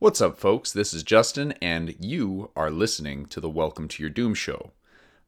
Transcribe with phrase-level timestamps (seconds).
[0.00, 0.72] What's up, folks?
[0.72, 4.70] This is Justin, and you are listening to the Welcome to Your Doom show.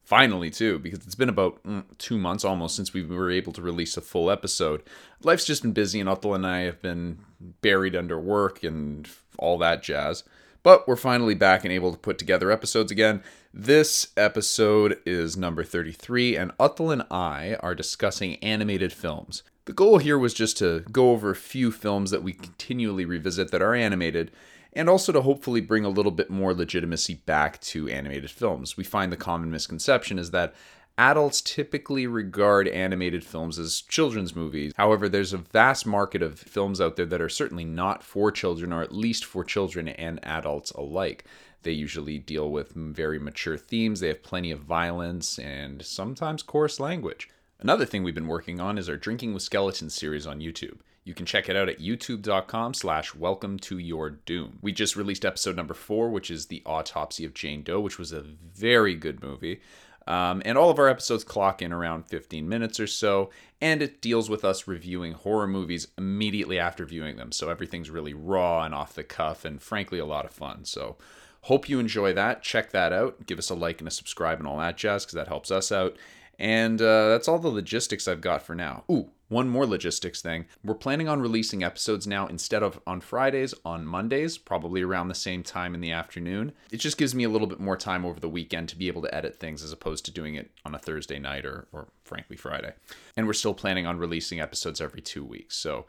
[0.03, 3.61] Finally, too, because it's been about mm, two months almost since we were able to
[3.61, 4.83] release a full episode.
[5.23, 7.19] Life's just been busy, and Uthal and I have been
[7.61, 9.07] buried under work and
[9.37, 10.25] all that jazz.
[10.63, 13.23] But we're finally back and able to put together episodes again.
[13.53, 19.43] This episode is number 33, and Uthal and I are discussing animated films.
[19.67, 23.51] The goal here was just to go over a few films that we continually revisit
[23.51, 24.33] that are animated,
[24.73, 28.77] and also to hopefully bring a little bit more legitimacy back to animated films.
[28.77, 30.55] We find the common misconception is that
[30.99, 34.73] adults typically regard animated films as children's movies.
[34.77, 38.73] However, there's a vast market of films out there that are certainly not for children,
[38.73, 41.25] or at least for children and adults alike.
[41.63, 46.81] They usually deal with very mature themes, they have plenty of violence, and sometimes coarse
[46.81, 47.29] language.
[47.61, 50.79] Another thing we've been working on is our Drinking with Skeletons series on YouTube.
[51.05, 54.59] You can check it out at youtube.com slash welcome to your doom.
[54.63, 58.13] We just released episode number four, which is the autopsy of Jane Doe, which was
[58.13, 59.61] a very good movie.
[60.07, 64.01] Um, and all of our episodes clock in around 15 minutes or so, and it
[64.01, 67.33] deals with us reviewing horror movies immediately after viewing them.
[67.33, 70.65] So everything's really raw and off the cuff, and frankly, a lot of fun.
[70.65, 70.97] So
[71.43, 72.43] hope you enjoy that.
[72.43, 73.27] Check that out.
[73.27, 75.73] Give us a like and a subscribe and all that jazz, because that helps us
[75.73, 75.97] out.
[76.39, 78.85] And uh, that's all the logistics I've got for now.
[78.91, 80.45] Ooh, one more logistics thing.
[80.63, 85.15] We're planning on releasing episodes now instead of on Fridays, on Mondays, probably around the
[85.15, 86.53] same time in the afternoon.
[86.71, 89.01] It just gives me a little bit more time over the weekend to be able
[89.03, 92.37] to edit things as opposed to doing it on a Thursday night or, or frankly,
[92.37, 92.75] Friday.
[93.17, 95.57] And we're still planning on releasing episodes every two weeks.
[95.57, 95.87] So,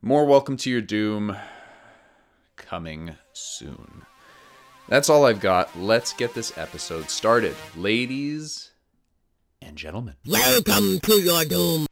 [0.00, 1.36] more Welcome to Your Doom
[2.56, 4.06] coming soon.
[4.88, 5.78] That's all I've got.
[5.78, 7.54] Let's get this episode started.
[7.76, 8.70] Ladies
[9.60, 10.14] and gentlemen.
[10.26, 11.86] Welcome to your doom.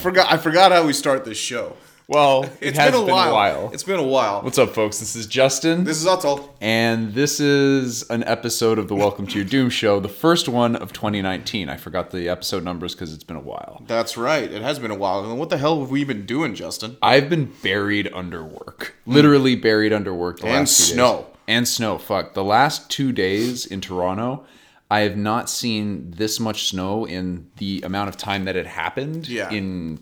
[0.00, 0.32] Forgot.
[0.32, 1.76] I forgot how we start this show.
[2.08, 3.70] Well, it It's has been a while.
[3.72, 4.42] It's been a while.
[4.42, 4.98] What's up, folks?
[4.98, 5.84] This is Justin.
[5.84, 6.48] This is Atul.
[6.60, 10.74] and this is an episode of the Welcome to Your Doom show, the first one
[10.74, 11.68] of 2019.
[11.68, 13.82] I forgot the episode numbers because it's been a while.
[13.86, 14.50] That's right.
[14.50, 15.24] It has been a while.
[15.24, 16.96] And what the hell have we been doing, Justin?
[17.00, 20.40] I've been buried under work, literally buried under work.
[20.40, 20.94] The And last few days.
[20.94, 21.26] snow.
[21.46, 21.98] and snow.
[21.98, 24.44] Fuck, the last two days in Toronto,
[24.90, 29.28] I have not seen this much snow in the amount of time that it happened.
[29.28, 29.50] Yeah.
[29.50, 30.00] in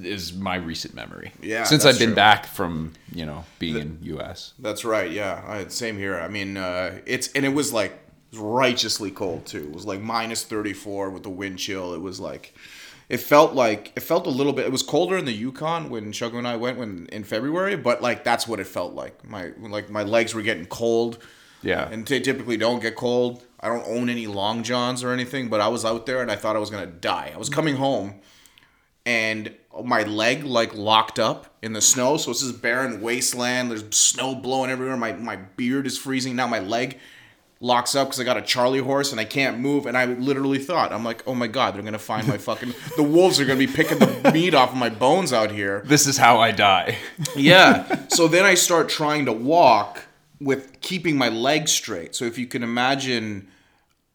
[0.00, 1.32] is my recent memory.
[1.42, 2.16] Yeah, since I've been true.
[2.16, 4.54] back from you know being in U.S.
[4.58, 5.10] That's right.
[5.10, 5.42] Yeah.
[5.46, 6.18] I, same here.
[6.18, 7.98] I mean, uh, it's and it was like
[8.34, 9.64] righteously cold too.
[9.64, 11.94] It was like minus thirty four with the wind chill.
[11.94, 12.54] It was like.
[13.08, 14.66] It felt like it felt a little bit.
[14.66, 18.02] It was colder in the Yukon when Chugga and I went when in February, but
[18.02, 19.26] like that's what it felt like.
[19.26, 21.16] My like my legs were getting cold.
[21.62, 23.42] Yeah, and they typically don't get cold.
[23.60, 26.36] I don't own any long johns or anything, but I was out there and I
[26.36, 27.32] thought I was gonna die.
[27.34, 28.20] I was coming home,
[29.04, 29.54] and
[29.84, 32.16] my leg like locked up in the snow.
[32.16, 33.70] So it's this barren wasteland.
[33.70, 34.96] There's snow blowing everywhere.
[34.96, 36.36] My my beard is freezing.
[36.36, 36.98] Now my leg
[37.60, 39.86] locks up because I got a Charlie horse and I can't move.
[39.86, 42.74] And I literally thought, I'm like, oh my god, they're gonna find my fucking.
[42.96, 45.82] the wolves are gonna be picking the meat off of my bones out here.
[45.86, 46.98] this is how I die.
[47.36, 48.06] Yeah.
[48.08, 50.04] so then I start trying to walk
[50.40, 52.14] with keeping my leg straight.
[52.14, 53.48] So if you can imagine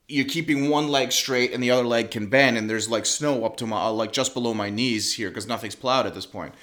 [0.08, 3.46] you're keeping one leg straight and the other leg can bend and there's like snow
[3.46, 6.26] up to my uh, like just below my knees here cuz nothing's plowed at this
[6.26, 6.54] point.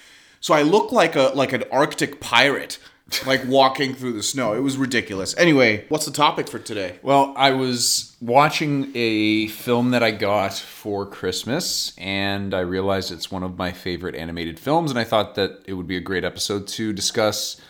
[0.41, 2.79] So I look like a like an arctic pirate
[3.27, 4.53] like walking through the snow.
[4.55, 5.37] It was ridiculous.
[5.37, 6.99] Anyway, what's the topic for today?
[7.03, 13.31] Well, I was watching a film that I got for Christmas, and I realized it's
[13.31, 16.25] one of my favorite animated films, and I thought that it would be a great
[16.25, 17.61] episode to discuss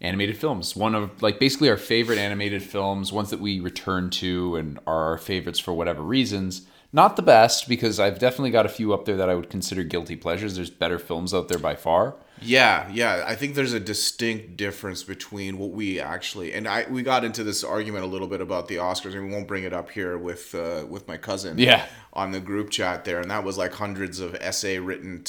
[0.00, 0.76] animated films.
[0.76, 5.10] One of, like, basically our favorite animated films, ones that we return to and are
[5.10, 6.66] our favorites for whatever reasons.
[6.92, 9.82] Not the best, because I've definitely got a few up there that I would consider
[9.82, 10.56] guilty pleasures.
[10.56, 12.14] There's better films out there by far.
[12.40, 13.24] Yeah, yeah.
[13.26, 17.42] I think there's a distinct difference between what we actually and I we got into
[17.42, 20.18] this argument a little bit about the Oscars, and we won't bring it up here
[20.18, 21.58] with uh, with my cousin.
[21.58, 21.86] Yeah.
[22.12, 25.24] On the group chat there, and that was like hundreds of essay written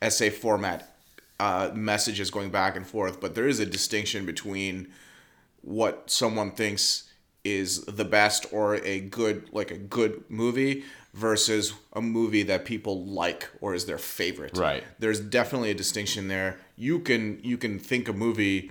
[0.00, 0.91] essay format
[1.42, 3.20] uh, messages going back and forth.
[3.20, 4.92] But there is a distinction between
[5.62, 7.10] what someone thinks
[7.42, 10.84] is the best or a good like a good movie
[11.14, 14.56] versus a movie that people like or is their favorite.
[14.56, 14.84] Right.
[15.00, 16.60] There's definitely a distinction there.
[16.76, 18.70] You can you can think a movie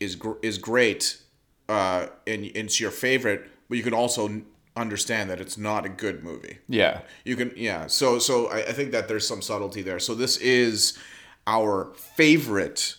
[0.00, 1.20] is gr- is great,
[1.68, 4.40] uh, and, and it's your favorite, but you can also
[4.74, 6.60] understand that it's not a good movie.
[6.66, 7.02] Yeah.
[7.26, 7.88] You can yeah.
[7.88, 9.98] So so I, I think that there's some subtlety there.
[9.98, 10.96] So this is
[11.46, 12.96] our favorite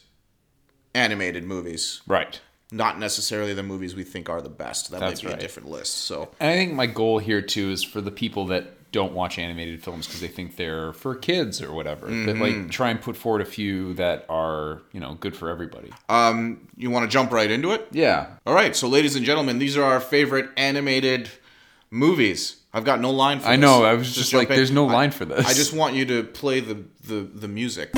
[0.96, 2.40] animated movies, Right.
[2.72, 4.92] not necessarily the movies we think are the best.
[4.92, 5.40] That That's might be right.
[5.40, 5.94] a different list.
[6.00, 9.38] So And I think my goal here too is for the people that don't watch
[9.38, 12.08] animated films because they think they're for kids or whatever.
[12.08, 15.92] That like try and put forward a few that are you know good for everybody.
[16.10, 17.88] um, you want to jump right into it?
[17.92, 18.28] yeah.
[18.48, 18.76] All right.
[18.76, 21.30] So ladies and gentlemen, these are our favorite animated
[21.92, 22.56] movies.
[22.74, 23.50] I've got no line for this.
[23.50, 23.62] I this.
[23.62, 23.84] know.
[23.84, 24.56] I was just, jump like, in.
[24.56, 25.46] there's no I- line for this.
[25.46, 27.92] I just want you to play the the, the music.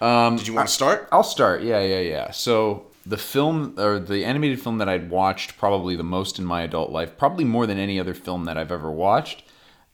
[0.00, 1.08] Um, Did you want to start?
[1.10, 1.62] I'll start.
[1.62, 2.30] Yeah, yeah, yeah.
[2.30, 6.62] So the film or the animated film that I'd watched probably the most in my
[6.62, 9.44] adult life, probably more than any other film that I've ever watched,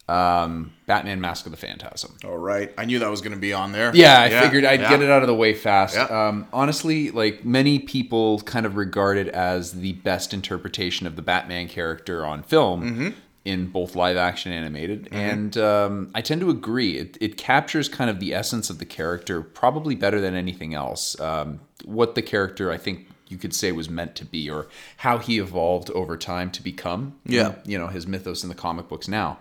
[0.08, 2.16] um, Batman: Mask of the Phantasm.
[2.24, 2.72] All right.
[2.76, 3.94] I knew that was going to be on there.
[3.94, 4.90] Yeah, I figured I'd yeah.
[4.90, 5.96] get it out of the way fast.
[5.96, 6.04] Yeah.
[6.04, 11.22] Um, honestly, like many people kind of regard it as the best interpretation of the
[11.22, 13.08] Batman character on film Mm-hmm.
[13.44, 15.08] In both live action and animated.
[15.12, 16.96] And um, I tend to agree.
[16.96, 21.20] It, it captures kind of the essence of the character probably better than anything else.
[21.20, 24.68] Um, what the character, I think, you could say was meant to be, or
[24.98, 27.18] how he evolved over time to become.
[27.26, 27.54] Yeah.
[27.64, 29.38] You know, his mythos in the comic books now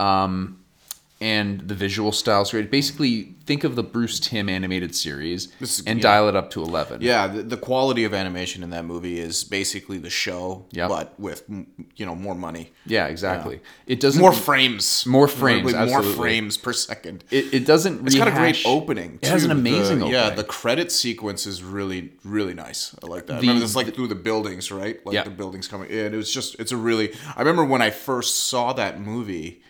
[0.00, 0.58] Um,
[1.22, 2.70] and the visual style's great.
[2.70, 6.02] Basically, think of the Bruce Timm animated series is- and yeah.
[6.02, 7.00] dial it up to eleven.
[7.00, 10.88] Yeah, the, the quality of animation in that movie is basically the show, Yep.
[10.88, 11.44] but with
[11.96, 13.60] you know more money, yeah, exactly.
[13.86, 17.22] It doesn't more frames, More frames, more frames per second.
[17.30, 18.04] It, it doesn't.
[18.06, 19.20] It's got a great opening.
[19.22, 20.12] It has an amazing The- opening.
[20.12, 22.94] Yeah, the credit sequence is really, really nice.
[23.02, 23.34] I like that.
[23.40, 24.98] The- remember, it's like through the buildings, right?
[25.06, 25.22] Like Yeah.
[25.22, 26.12] the buildings coming in.
[26.12, 27.12] It was just, it's a really.
[27.36, 29.61] I remember when I first saw that movie,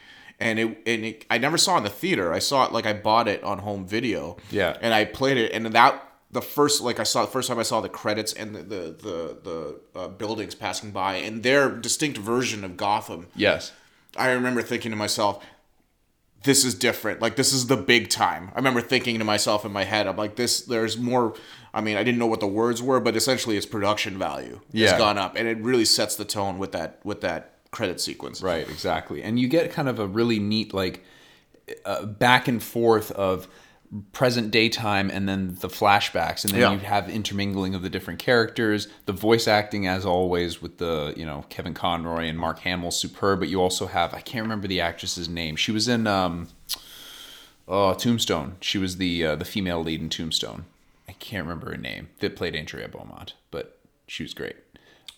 [0.42, 2.32] and it, and it, I never saw it in the theater.
[2.32, 4.36] I saw it like I bought it on home video.
[4.50, 4.76] Yeah.
[4.80, 7.62] and I played it, and that the first like I saw the first time I
[7.62, 12.18] saw the credits and the the the, the uh, buildings passing by and their distinct
[12.18, 13.28] version of Gotham.
[13.36, 13.72] yes.
[14.16, 15.42] I remember thinking to myself,
[16.42, 17.20] this is different.
[17.22, 18.50] Like this is the big time.
[18.54, 20.60] I remember thinking to myself in my head, I'm like, this.
[20.62, 21.34] There's more.
[21.74, 24.90] I mean, I didn't know what the words were, but essentially, its production value Yeah.
[24.90, 28.40] has gone up, and it really sets the tone with that with that credit sequence.
[28.40, 29.22] Right, exactly.
[29.24, 31.04] And you get kind of a really neat like
[31.84, 33.48] uh, back and forth of
[34.12, 36.44] present daytime and then the flashbacks.
[36.44, 36.72] And then Yeah.
[36.72, 38.88] you have intermingling of the different characters.
[39.06, 43.40] The voice acting as always with the you know kevin conroy and mark hamill superb.
[43.40, 45.56] But you also have i can't remember the actress's name.
[45.56, 46.48] She was in um
[47.68, 48.56] oh tombstone.
[48.60, 50.64] She was the uh, the female lead in tombstone.
[51.08, 52.08] I can't remember her name.
[52.20, 54.56] That played andrea beaumont but she was great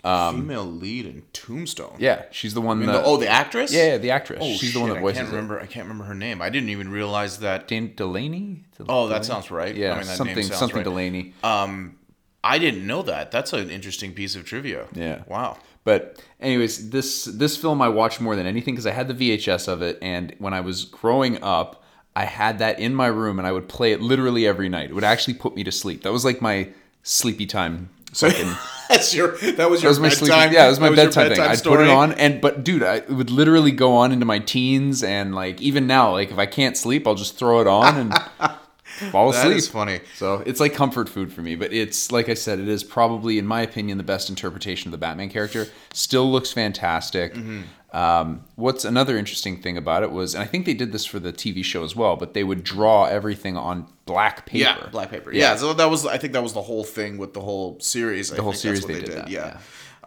[0.05, 1.97] Female lead in Tombstone.
[1.99, 3.73] yeah she's the one that the- oh, the actress.
[3.73, 4.41] yeah, yeah, the actress.
[4.43, 5.37] Oh, She's the one that voices I can't it.
[5.37, 5.61] remember.
[5.61, 6.43] I can't remember her name.
[6.43, 7.67] I didn't even realize that.
[7.69, 8.65] Dana Delany?
[8.77, 9.75] Del- Oh, that sounds right.
[9.75, 10.85] Yeah, I mean, that something name something right.
[10.85, 11.33] Delany.
[11.43, 11.97] Um,
[12.43, 13.31] I didn't know that.
[13.31, 14.87] That's an interesting piece of trivia.
[14.93, 15.23] Yeah.
[15.27, 15.56] Wow.
[15.85, 19.69] But anyways, this this film I watched more than anything because I had the VHS
[19.69, 21.83] of it, and when I was growing up,
[22.17, 24.91] I had that in my room, and I would play it literally every night.
[24.91, 26.03] It would actually put me to sleep.
[26.03, 26.69] That was like my
[27.03, 27.89] sleepy time.
[28.12, 28.29] So
[28.88, 29.36] that's your.
[29.38, 30.52] That was That was my bedtime.
[30.52, 31.40] Yeah, it was my your bedtime, thing.
[31.40, 34.38] I'd put it on, and but dude, I, it would literally go on into my
[34.38, 37.96] teens, and like even now, like if I can't sleep, I'll just throw it on
[37.96, 38.14] and
[39.10, 39.56] fall asleep.
[39.56, 40.00] is funny.
[40.14, 41.56] So it's like comfort food for me.
[41.56, 44.93] But it's like I said, it is probably, in my opinion, the best interpretation of
[44.93, 45.69] the Batman character.
[45.93, 47.34] Still looks fantastic.
[47.34, 47.62] Mm-hmm.
[47.94, 51.20] Um, what's another interesting thing about it was, and I think they did this for
[51.20, 54.81] the TV show as well, but they would draw everything on black paper.
[54.81, 55.32] Yeah, black paper.
[55.32, 55.55] Yeah.
[55.55, 58.31] so that was I think that was the whole thing with the whole series.
[58.31, 59.58] The whole series they did that, Yeah.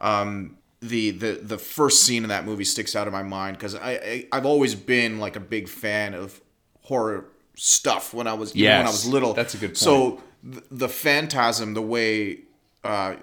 [0.01, 3.73] Um, the the the first scene in that movie sticks out in my mind because
[3.73, 6.41] I, I I've always been like a big fan of
[6.81, 9.33] horror stuff when I was even when I was little.
[9.33, 9.77] that's a good point.
[9.77, 12.39] So the, the phantasm, the way.
[12.83, 13.15] Uh,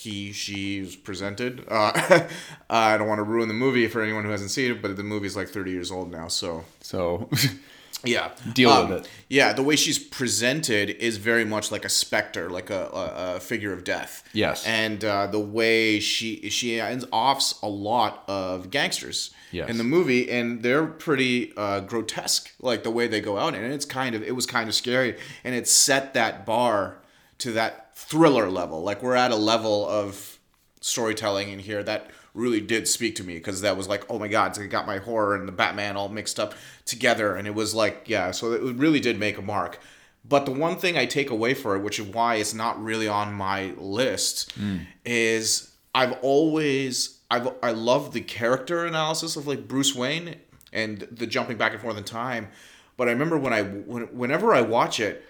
[0.00, 1.64] he she's presented.
[1.68, 2.26] Uh,
[2.70, 5.02] I don't want to ruin the movie for anyone who hasn't seen it, but the
[5.02, 7.28] movie's like 30 years old now, so So
[8.04, 9.10] yeah, Deal Um, with it.
[9.28, 13.40] Yeah, the way she's presented is very much like a specter, like a, a, a
[13.40, 14.22] figure of death.
[14.32, 14.64] Yes.
[14.66, 19.70] and uh, the way she she ends offs a lot of gangsters Yes.
[19.70, 23.72] in the movie, and they're pretty uh, grotesque, like the way they go out, and
[23.72, 26.98] it's kind of it was kind of scary, and it set that bar
[27.38, 28.82] to that thriller level.
[28.82, 30.38] Like we're at a level of
[30.80, 34.28] storytelling in here that really did speak to me because that was like, oh my
[34.28, 37.74] god, it got my horror and the Batman all mixed up together, and it was
[37.74, 39.80] like, yeah, so it really did make a mark.
[40.24, 43.08] But the one thing I take away for it, which is why it's not really
[43.08, 44.86] on my list, mm.
[45.04, 50.36] is I've always I've I love the character analysis of like Bruce Wayne
[50.72, 52.48] and the jumping back and forth in time,
[52.96, 55.24] But I remember when I when, whenever I watch it,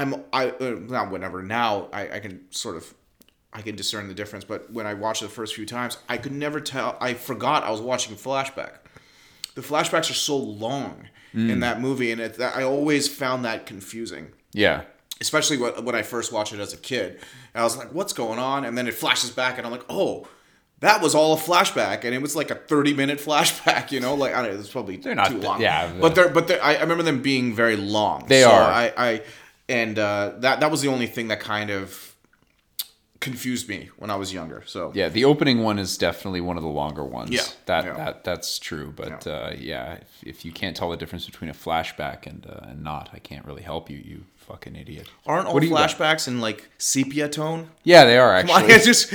[0.00, 2.94] I'm I uh, not whenever now I, I can sort of
[3.52, 4.44] I can discern the difference.
[4.44, 6.96] But when I watched it the first few times, I could never tell.
[7.00, 8.78] I forgot I was watching a flashback.
[9.54, 14.28] The flashbacks are so long in that movie, and it, I always found that confusing
[14.54, 14.82] Yeah.
[15.20, 17.20] especially when, when I first watched it as a kid.
[17.54, 18.64] I was like, what's going on?
[18.64, 20.26] And then it flashes back, and I'm like, oh,
[20.80, 23.90] that was all a flashback, and it was like a 30 minute flashback.
[23.92, 25.60] You know, like I don't know, it's probably They're not too long.
[25.60, 28.24] yeah, but they're but they're, I, I remember them being very long.
[28.26, 28.62] They So are.
[28.62, 29.22] I, I
[29.68, 32.14] and uh, that that was the only thing that kind of
[33.20, 34.62] confused me when I was younger.
[34.66, 37.30] So Yeah, the opening one is definitely one of the longer ones.
[37.30, 37.94] Yeah, that yeah.
[37.94, 38.92] that that's true.
[38.94, 42.46] But yeah, uh, yeah if, if you can't tell the difference between a flashback and
[42.46, 43.98] uh, and not, I can't really help you.
[43.98, 45.08] You fucking idiot.
[45.26, 45.90] aren't all What do you got?
[45.90, 47.70] flashbacks in like sepia tone?
[47.84, 48.78] Yeah, they are Come on, actually.
[48.84, 49.12] just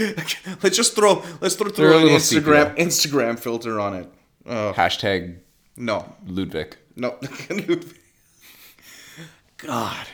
[0.63, 4.13] let's just throw let's throw, throw an Instagram Instagram filter on it.
[4.45, 5.37] Oh Hashtag
[5.75, 6.77] no, Ludwig.
[6.95, 7.17] No.
[9.57, 10.07] God.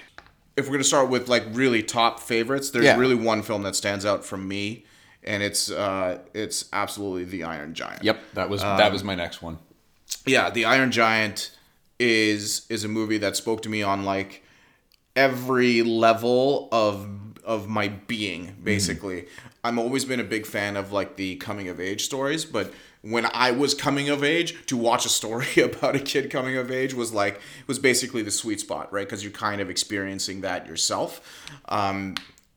[0.60, 2.98] If we're gonna start with like really top favorites, there's Yeah.
[2.98, 4.86] really one film that stands out from me,
[5.24, 8.04] and it's uh it's absolutely The Iron Giant.
[8.04, 9.58] Yep, that was that was my next one.
[10.26, 11.52] Yeah, The Iron Giant
[12.00, 14.44] is is a movie that spoke to me on like
[15.16, 17.08] every level of
[17.44, 19.26] of my being basically.
[19.64, 23.26] I'm always been a big fan of like the coming of age stories, but when
[23.34, 26.94] I was coming of age, to watch a story about a kid coming of age
[26.94, 29.06] was like was basically the sweet spot, right?
[29.06, 31.22] Because you're kind of experiencing that yourself.
[31.70, 32.16] Um,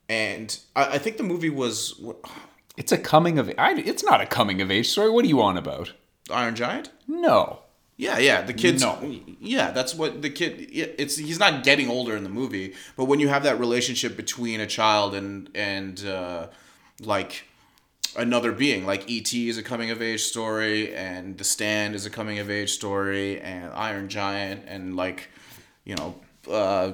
[0.08, 2.16] and I, I think the movie was what,
[2.74, 5.10] It's a coming of I, it's not a coming of age story.
[5.10, 5.92] What are you on about?
[6.30, 6.90] Iron Giant.
[7.06, 7.58] No.
[7.98, 8.40] Yeah, yeah.
[8.40, 8.82] The kids.
[8.82, 8.98] No.
[9.40, 10.68] Yeah, that's what the kid.
[10.72, 14.58] It's he's not getting older in the movie, but when you have that relationship between
[14.60, 16.46] a child and and uh,
[17.00, 17.44] like
[18.16, 22.10] another being, like ET is a coming of age story, and The Stand is a
[22.10, 25.28] coming of age story, and Iron Giant, and like
[25.84, 26.14] you know,
[26.50, 26.92] uh,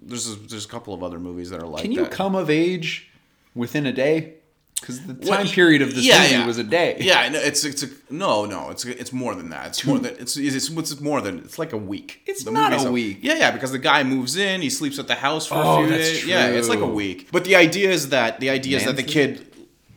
[0.00, 2.10] there's a, there's a couple of other movies that are like Can you that.
[2.12, 3.10] come of age
[3.54, 4.34] within a day?
[4.80, 6.46] Because the Well, time period of this yeah, movie yeah.
[6.46, 6.96] was a day.
[7.00, 9.68] Yeah, I know, it's it's a, no, no, it's it's more than that.
[9.68, 12.20] It's more than it's, it's it's more than it's like a week.
[12.26, 13.18] It's The not a week.
[13.22, 15.86] Yeah, yeah, because the guy moves in, he sleeps at the house for Oh, a
[15.86, 16.26] few that's days.
[16.26, 17.28] Yeah, it's like a week.
[17.32, 19.50] But the idea is that the idea is that the kid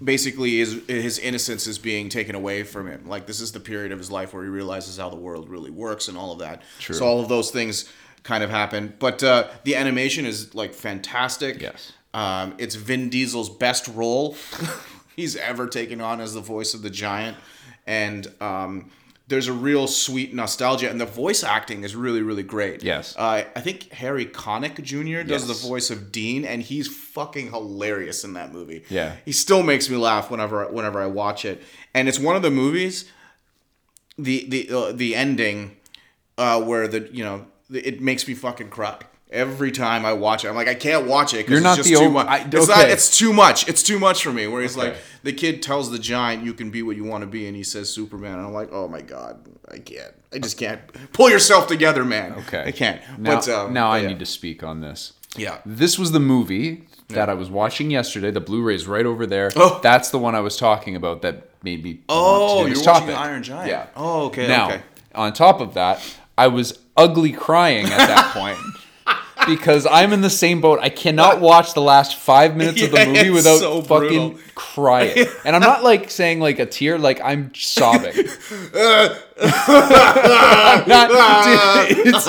[0.04, 3.08] basically is his innocence is being taken away from him.
[3.08, 5.72] Like this is the period of his life where he realizes how the world really
[5.72, 6.62] works and all of that.
[6.80, 6.96] True.
[6.96, 7.92] So all of those things
[8.24, 8.94] kind of happen.
[9.00, 11.62] But uh, the animation is like fantastic.
[11.62, 11.94] Yes.
[12.14, 14.36] Um, it's Vin Diesel's best role
[15.16, 17.38] he's ever taken on as the voice of the giant,
[17.86, 18.90] and um,
[19.30, 22.84] there's a real sweet nostalgia, and the voice acting is really, really great.
[22.84, 23.16] Yes.
[23.16, 25.22] uh, I think Harry Connick Jr.
[25.28, 25.62] does Yes.
[25.62, 28.84] the voice of Dean, and he's fucking hilarious in that movie.
[28.90, 29.16] Yeah.
[29.26, 31.62] he still makes me laugh whenever whenever I watch it,
[31.94, 33.06] and it's one of the movies.
[34.18, 35.78] The the uh, the ending,
[36.38, 38.98] uh, where the you know it makes me fucking cry.
[39.32, 41.88] Every time I watch it, I'm like, I can't watch it You're because not it's
[41.88, 42.28] just the too only- much.
[42.28, 42.90] I- It's not.
[42.90, 43.68] It's too much.
[43.70, 44.48] It's too much for me.
[44.48, 44.88] Where he's Okay.
[44.90, 47.56] like, the kid tells the giant, "You can be what you want to be," and
[47.56, 50.14] he says Superman, and I'm like, "Oh my god, I can't.
[50.34, 50.80] I just can't.
[51.14, 52.34] Pull yourself together, man.
[52.48, 52.64] Okay.
[52.66, 54.08] I can't." Now, but um, now I yeah.
[54.08, 55.14] need to speak on this.
[55.38, 55.60] Yeah.
[55.64, 58.32] This was the movie that I was watching yesterday.
[58.32, 59.52] The Blu-ray's right over there.
[59.56, 59.80] Oh.
[59.84, 62.00] That's the one I was talking about that made me.
[62.10, 63.10] Oh, want to do you're watching.
[63.12, 63.70] Iron Giant.
[63.70, 63.86] Yeah.
[63.96, 64.48] Oh, okay.
[64.48, 64.82] Now, okay.
[65.14, 66.02] on top of that,
[66.36, 68.58] I was ugly crying at that point.
[69.46, 70.80] Because I'm in the same boat.
[70.82, 74.40] I cannot watch the last five minutes of the Yeah, movie without so fucking brutal.
[74.56, 75.26] crying.
[75.46, 78.14] And I'm not like saying like a tear, like I'm sobbing.
[79.42, 81.10] I'm not,
[81.88, 82.28] dude, it's,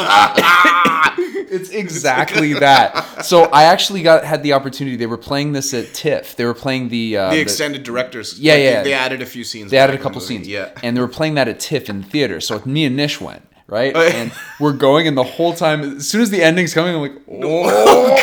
[1.51, 3.25] it's exactly that.
[3.25, 4.97] So I actually got had the opportunity.
[4.97, 6.37] They were playing this at TIFF.
[6.37, 8.39] They were playing the uh, The extended directors.
[8.39, 8.83] Yeah, like, yeah.
[8.83, 9.71] They added a few scenes.
[9.71, 10.47] They added a in the couple scenes.
[10.47, 10.71] Yeah.
[10.83, 12.41] And they were playing that at TIFF in the theater.
[12.41, 13.93] So me and Nish went, right?
[13.95, 14.01] Oh.
[14.03, 17.23] And we're going, and the whole time, as soon as the ending's coming, I'm like,
[17.31, 18.17] oh.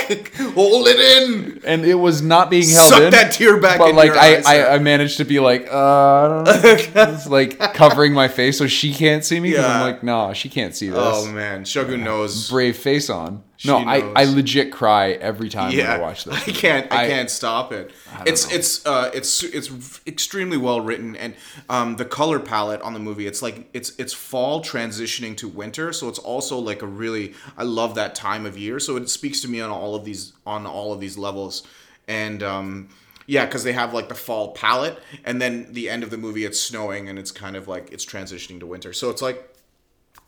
[0.53, 1.61] Hold it in.
[1.65, 3.11] and it was not being held Suck in.
[3.11, 4.75] that tear back But in like I, I.
[4.75, 7.03] I managed to be like, uh, I don't know.
[7.13, 9.53] it's like covering my face so she can't see me.
[9.53, 9.67] Yeah.
[9.67, 10.99] I'm like, nah, she can't see this.
[10.99, 12.49] Oh man, Shogun knows.
[12.49, 13.43] Brave face on.
[13.65, 14.13] No, She I, knows.
[14.15, 16.35] I legit cry every time when I watch this.
[16.47, 16.91] I can't.
[16.91, 17.91] I, I- can't stop it.
[18.25, 18.55] It's know.
[18.55, 21.33] it's uh it's it's extremely well written, and
[21.69, 23.25] um the color palette on the movie.
[23.25, 27.33] It's like it's it's fall transitioning to winter, so it's also like a really.
[27.57, 30.33] I love that time of year, so it speaks to me on all of these
[30.45, 31.63] on all of these levels,
[32.07, 32.89] and um.
[33.29, 36.45] Yeah, because they have like the fall palette, and then the end of the movie,
[36.45, 38.93] it's snowing, and it's kind of like it's transitioning to winter.
[38.93, 39.53] So it's like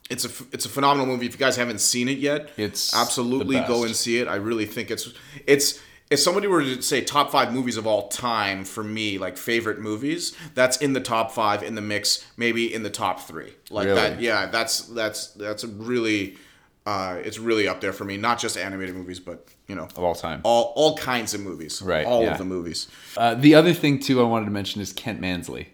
[0.10, 1.26] it's a it's a phenomenal movie.
[1.26, 4.28] If you guys haven't seen it yet, It's absolutely go and see it.
[4.28, 5.14] I really think it's
[5.46, 9.38] it's if somebody were to say top five movies of all time for me, like
[9.38, 13.54] favorite movies, that's in the top five in the mix, maybe in the top three.
[13.70, 14.02] Like Really?
[14.02, 14.48] that, yeah.
[14.48, 16.38] That's that's that's a really
[16.86, 18.18] Uh, it's really up there for me.
[18.18, 20.40] Not just animated movies, but you know, of all time.
[20.44, 21.82] all all kinds of movies.
[21.84, 22.32] Right, All yeah.
[22.32, 22.88] of the movies.
[23.16, 25.68] Uh, the other thing too I wanted to mention is Kent Mansley.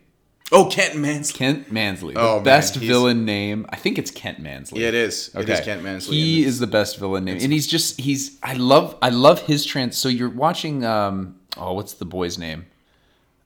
[0.52, 1.38] Oh, Kent Mansley.
[1.38, 3.66] Kent Mansley, the Oh, man, best he's- villain name.
[3.70, 4.82] I think it's Kent Mansley.
[4.82, 5.32] Yeah, it is.
[5.34, 6.16] It is Kent Mansley.
[6.16, 8.38] He is the best villain name, and he's just he's.
[8.44, 9.98] I love I love his trans.
[9.98, 10.86] So you're watching.
[10.86, 12.66] um Oh, what's the boy's name?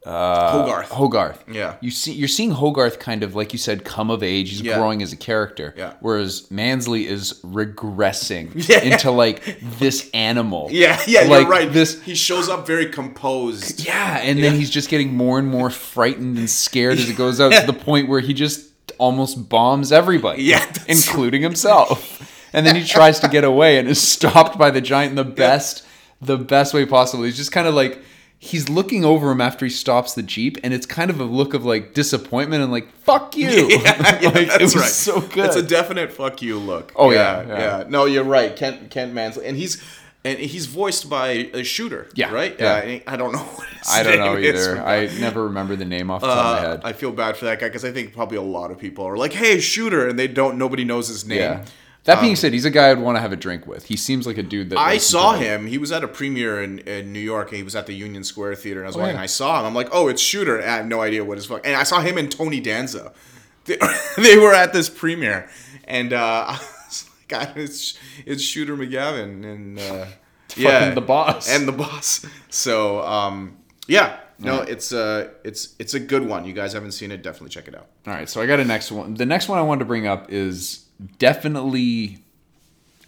[0.06, 0.90] Uh, Hogarth.
[0.90, 1.44] Hogarth.
[1.52, 1.76] Yeah.
[1.82, 4.50] You see, you're seeing Hogarth kind of like you said, come of age.
[4.50, 4.78] He's Yeah.
[4.78, 5.74] growing as a character.
[5.78, 5.94] Yeah.
[6.00, 8.80] Whereas Mansley is regressing Yeah.
[8.82, 10.70] into like this animal.
[10.72, 11.72] yeah, yeah, Like, you're right.
[11.72, 12.02] This.
[12.04, 13.86] he shows up very composed.
[13.90, 17.42] Yeah, and then he's just getting more and more frightened and scared as it goes
[17.42, 18.68] out to the point where he just
[19.00, 20.44] almost bombs everybody.
[20.44, 22.50] Yeah, including himself.
[22.54, 25.24] And then he tries to get away and is stopped by the giant in the
[25.24, 25.84] best
[26.22, 27.24] the best way possible.
[27.24, 28.00] He's just kind of like
[28.42, 31.54] he's looking over him after he stops the jeep and it's kind of a look
[31.54, 33.50] of like disappointment and like fuck you.
[33.70, 34.86] Yeah, like it that's was right.
[34.86, 35.46] so good.
[35.48, 36.94] It's a definite fuck you look.
[36.96, 37.84] Oh, yeah, yeah.
[37.88, 38.56] No, you're right.
[38.56, 39.84] Kent Kent Mansley, and he's
[40.26, 42.10] and he's voiced by a shooter.
[42.14, 42.56] Yeah, right.
[42.60, 43.00] yeah.
[43.08, 43.48] Uh, I don't know.
[43.90, 44.82] I don't know either.
[44.82, 46.82] I never remember the name off the top of my uh, head.
[46.84, 49.16] I feel bad for that guy because I think probably a lot of people are
[49.18, 50.58] like, "Hey, shooter," and they don't.
[50.58, 51.40] Nobody knows his name.
[51.40, 51.66] yeah.
[52.06, 53.86] That being said, he's a guy I'd want to have a drink with.
[53.86, 55.68] He seems like a dude that I saw him.
[55.68, 58.24] He was at a premiere in, in New York, and he was at the Union
[58.24, 58.80] Square Theater.
[58.80, 59.16] And I was walking.
[59.16, 59.24] Oh, yeah.
[59.24, 59.66] I saw him.
[59.66, 61.66] I'm like, "Oh, it's Shooter." I have no idea what his fuck.
[61.66, 63.14] And I saw him and Tony Danza.
[63.66, 63.78] They,
[64.18, 65.48] they were at this premiere,
[65.84, 70.06] and uh, I was like, God, "It's it's Shooter McGavin," and uh,
[70.56, 71.48] yeah, the boss.
[71.48, 72.26] and the boss.
[72.50, 76.46] So um, yeah, no, it's a it's it's a good one.
[76.46, 77.22] You guys haven't seen it?
[77.22, 77.88] Definitely check it out.
[78.08, 79.14] All right, so I got a next one.
[79.14, 80.86] The next one I wanted to bring up is
[81.18, 82.20] definitely.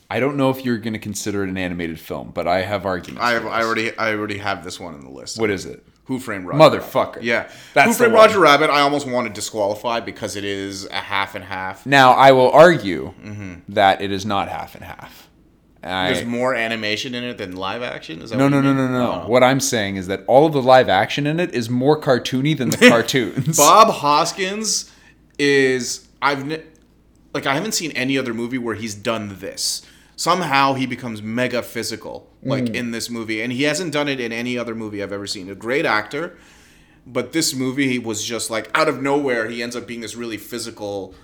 [0.10, 2.86] I don't know if you're going to consider it an animated film, but I have
[2.86, 3.24] arguments.
[3.24, 5.40] I have, I already I already have this one on the list.
[5.40, 5.86] What is it?
[6.06, 7.08] Who Framed Roger Motherfucker.
[7.16, 7.24] Rabbit.
[7.24, 7.50] Yeah.
[7.74, 8.14] That's Who Framed.
[8.14, 11.86] Roger Rabbit, I almost want to disqualify because it is a half and half.
[11.86, 13.14] Now I will argue
[13.70, 15.30] that it is not half and half.
[15.84, 16.14] I, Mm-hmm.
[16.14, 18.22] There's more animation in it than live action?
[18.22, 19.24] Is that no, what no, no, no, no.
[19.24, 19.27] Oh.
[19.27, 22.56] What I'm saying is that all of the live action in it is more cartoony
[22.56, 23.58] than the cartoons.
[23.58, 24.92] Bob Hoskins
[25.40, 26.46] is I've
[27.33, 29.81] like I haven't seen any other movie where he's done this.
[30.15, 32.75] Somehow he becomes mega physical like Mm.
[32.75, 35.50] in this movie and he hasn't done it in any other movie I've ever seen.
[35.50, 36.37] A great actor,
[37.07, 40.15] but this movie he was just like out of nowhere he ends up being this
[40.15, 41.15] really physical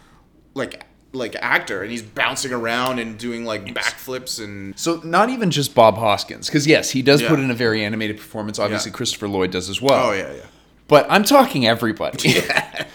[0.55, 5.51] like like actor and he's bouncing around and doing like backflips and So not even
[5.51, 7.29] just Bob Hoskins, because yes, he does Yeah.
[7.29, 8.57] put in a very animated performance.
[8.59, 8.97] Obviously, Yeah.
[8.97, 10.07] Christopher Lloyd does as well.
[10.09, 10.41] oh yeah yeah
[10.87, 12.37] But I'm talking everybody.
[12.49, 12.85] Al-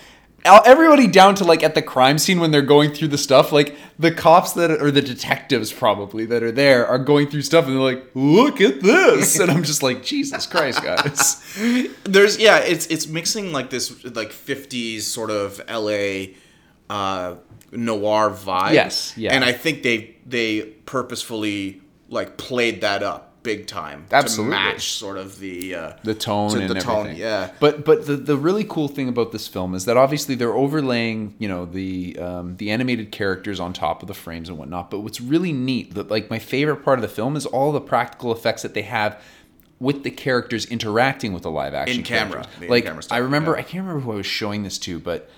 [0.44, 3.76] Everybody down to like at the crime scene when they're going through the stuff, like
[3.98, 7.74] the cops that or the detectives probably that are there are going through stuff and
[7.74, 11.40] they're like, "Look at this," and I'm just like, "Jesus Christ, guys!"
[12.04, 16.24] there's yeah it's it's mixing like this like 50s sort of la
[16.90, 17.36] uh
[17.70, 19.32] noir vibe Yes, yeah.
[19.32, 24.56] and i think they they purposefully like played that up big time Absolutely.
[24.56, 27.20] to match sort of the uh the tone to and the tone, everything.
[27.20, 27.50] yeah.
[27.60, 31.34] But but the the really cool thing about this film is that obviously they're overlaying
[31.38, 34.90] you know the um, the animated characters on top of the frames and whatnot.
[34.90, 37.80] But what's really neat that like my favorite part of the film is all the
[37.80, 39.20] practical effects that they have
[39.80, 43.52] with the characters interacting with the live action In camera, Like in-camera stuff, I remember
[43.52, 43.58] yeah.
[43.58, 45.28] I can't remember who I was showing this to, but.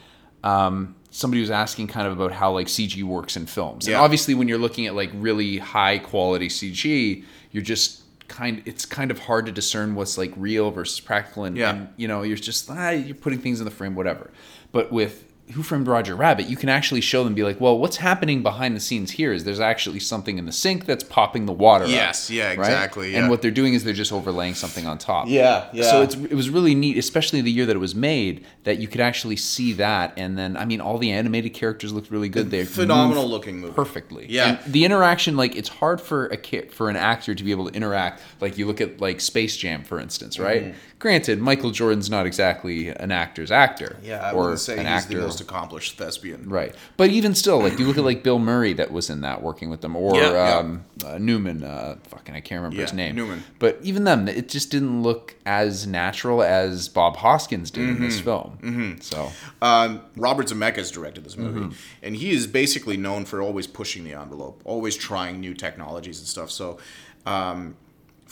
[0.45, 3.87] Um, somebody was asking kind of about how like CG works in films.
[3.87, 4.01] And Yeah.
[4.01, 9.11] obviously when you're looking at like really high quality CG, you're just kind it's kind
[9.11, 11.71] of hard to discern what's like real versus practical and, Yeah.
[11.75, 14.31] and you know, you're just ah, you're putting things in the frame whatever.
[14.73, 17.99] But with who Framed Roger Rabbit, you can actually show them, be like, well, what's
[17.99, 21.53] happening behind the scenes here is there's actually something in the sink that's popping the
[21.53, 21.85] water.
[21.85, 22.59] up, Yes, yeah, right?
[22.59, 25.29] exactly, And what they're doing is they're just overlaying something on top.
[25.29, 25.91] Yeah, yeah.
[25.91, 28.89] So it's it was really neat, especially the year that it was made, that you
[28.89, 30.15] could actually see that.
[30.17, 32.51] And then, I mean, all the animated characters looked really good.
[32.51, 33.75] They phenomenal looking movie.
[33.75, 34.27] perfectly.
[34.29, 34.59] Yeah.
[34.65, 37.69] And the interaction, like, it's hard for a kid, for an actor to be able
[37.69, 38.23] to interact.
[38.41, 40.63] Like, you look at like Space Jam, for instance, right?
[40.65, 40.79] Mm-hmm.
[41.05, 43.99] Granted, Michael Jordan's not exactly an actor's actor.
[44.03, 45.19] yeah i or would say an he's actor.
[45.19, 48.73] the most accomplished thespian Right, but even still, like you look at like Bill Murray
[48.73, 50.57] that was in that working with them, or Yeah, yeah.
[50.59, 51.63] um, uh, Newman.
[51.63, 53.17] Uh, fucking, I can't remember his name.
[53.17, 53.45] Newman.
[53.59, 58.05] But even them, it just didn't look as natural as Bob Hoskins did in Mm-hmm.
[58.05, 58.97] this film.
[59.03, 61.73] So Um, Robert Zemeckis directed this movie, Mm-hmm.
[62.03, 66.27] and he is basically known for always pushing the envelope, always trying new technologies and
[66.27, 66.51] stuff.
[66.51, 66.79] So,
[67.27, 67.77] um,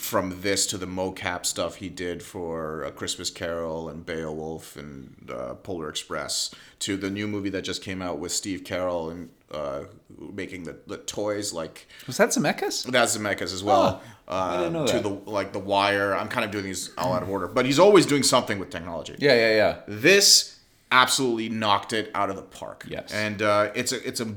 [0.03, 5.31] from this to the mocap stuff he did for A Christmas Carol and Beowulf and
[5.31, 9.31] uh, Polar Express, to the new movie that just came out with Steve Carell and
[9.53, 9.85] uh,
[10.33, 12.85] making the, the toys like was that Zemeckis?
[12.91, 14.03] that's Zemeckis as well.
[14.27, 15.03] Oh, I didn't know uh, to that.
[15.03, 16.15] the like the Wire.
[16.17, 18.71] I'm kind of doing these all out of order, but he's always doing something with
[18.71, 19.77] technology Yeah, yeah, yeah.
[19.87, 20.59] this
[20.91, 22.85] absolutely knocked it out of the park.
[22.88, 23.12] Yes.
[23.15, 24.35] and uh, it's a it's a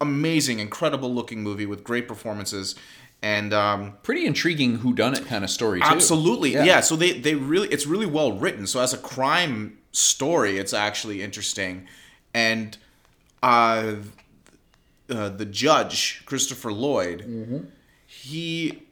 [0.00, 2.74] amazing, incredible looking movie with great performances,
[3.22, 5.86] and um, Pretty intriguing whodunit kind of story, too.
[5.86, 6.80] Absolutely, yeah.
[6.80, 8.66] So they they really it's really well written.
[8.66, 11.86] So as a crime story, it's actually interesting,
[12.32, 12.76] and
[13.42, 13.96] uh,
[15.10, 17.58] uh the judge Christopher Lloyd, Mm-hmm.
[18.06, 18.82] he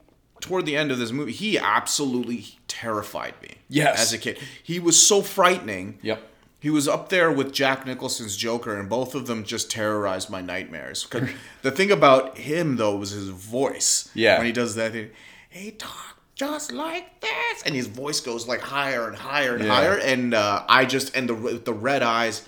[0.40, 3.56] toward the end of this movie, he absolutely terrified me.
[3.68, 4.00] Yes.
[4.00, 5.98] as a kid, he was so frightening.
[6.02, 6.22] Yep.
[6.66, 10.40] He was up there with Jack Nicholson's Joker, and both of them just terrorized my
[10.40, 11.06] nightmares.
[11.62, 14.10] the thing about him, though, was his voice.
[14.14, 14.38] Yeah.
[14.38, 15.10] When he does that thing,
[15.48, 19.74] he talks just like this, and his voice goes like higher and higher and Yeah.
[19.76, 22.44] higher, and uh, I just and the the red eyes,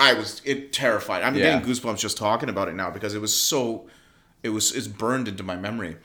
[0.00, 1.22] I was it terrified.
[1.22, 1.60] I'm Yeah.
[1.60, 3.86] getting goosebumps just talking about it now because it was so,
[4.42, 5.96] it was it's burned into my memory.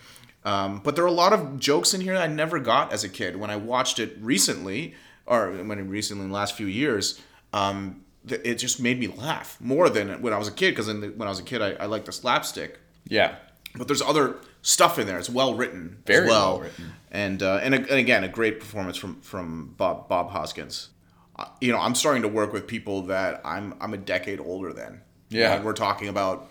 [0.46, 3.04] Um, but there are a lot of jokes in here that I never got as
[3.04, 3.38] a kid.
[3.38, 4.94] When I watched it recently,
[5.26, 7.22] or when recently in the last few years,
[7.54, 10.72] um, th- it just made me laugh more than when I was a kid.
[10.76, 12.80] Because when I was a kid, I, I liked the slapstick.
[13.08, 13.36] Yeah.
[13.76, 15.18] But there's other stuff in there.
[15.18, 16.94] It's well written, Very well, well written.
[17.12, 20.90] and uh, and, and again, a great performance from from Bob Bob Hoskins.
[21.36, 24.72] Uh, you know, I'm starting to work with people that I'm I'm a decade older
[24.74, 25.02] than.
[25.30, 25.56] Yeah.
[25.56, 26.48] And we're talking about,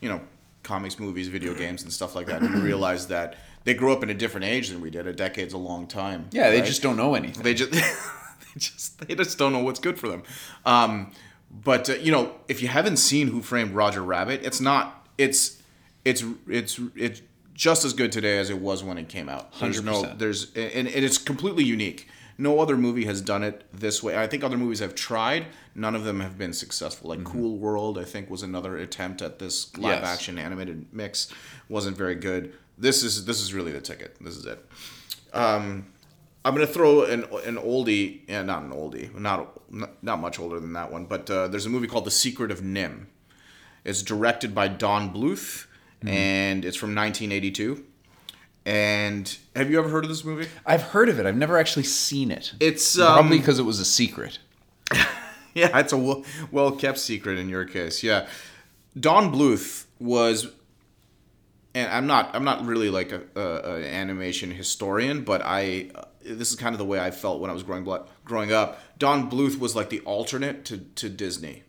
[0.00, 0.22] you know,
[0.62, 4.08] comics, movies, video games, and stuff like that, and realize that they grew up in
[4.08, 5.06] a different age than we did.
[5.06, 6.28] A decade's a long time.
[6.32, 6.66] Yeah, they right?
[6.66, 7.42] just don't know anything.
[7.42, 7.80] they just they
[8.58, 10.22] just they just don't know what's good for them.
[10.64, 11.12] Um,
[11.50, 15.60] but uh, you know, if you haven't seen Who Framed Roger Rabbit, it's not it's
[16.04, 17.20] it's it's it's
[17.54, 19.52] just as good today as it was when it came out.
[19.60, 20.18] There's 100%.
[20.18, 22.08] there's and, and it's completely unique.
[22.38, 24.14] No other movie has done it this way.
[24.18, 25.46] I think other movies have tried.
[25.74, 27.08] None of them have been successful.
[27.08, 30.04] Like Cool World, I think, was another attempt at this live Mm-hmm.
[30.04, 30.14] Yes.
[30.14, 31.32] action animated mix.
[31.70, 32.52] wasn't very good.
[32.78, 34.16] This is this is really the ticket.
[34.20, 34.64] This is it.
[35.32, 35.86] Um,
[36.44, 39.60] I'm gonna throw an an oldie, yeah, not an oldie, not
[40.02, 42.60] not, much older than that one, but uh, there's a movie called The Secret of
[42.60, 43.06] NIMH.
[43.84, 45.66] It's directed by Don Bluth,
[46.04, 47.84] and it's from 1982.
[48.64, 50.48] And have you ever heard of this movie?
[50.66, 51.26] I've heard of it.
[51.26, 52.52] I've never actually seen it.
[52.58, 54.40] It's Probably um, because it was a secret.
[55.54, 58.02] yeah, it's a well kept secret in your case.
[58.02, 58.26] Yeah,
[58.98, 60.48] Don Bluth was,
[61.76, 63.40] and I'm not I'm not really like a, a,
[63.74, 67.50] a animation historian, but I uh, this is kind of the way I felt when
[67.50, 67.86] I was growing
[68.24, 68.80] growing up.
[68.98, 71.62] Don Bluth was like the alternate to to Disney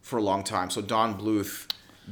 [0.00, 0.70] for a long time.
[0.70, 1.68] So Don Bluth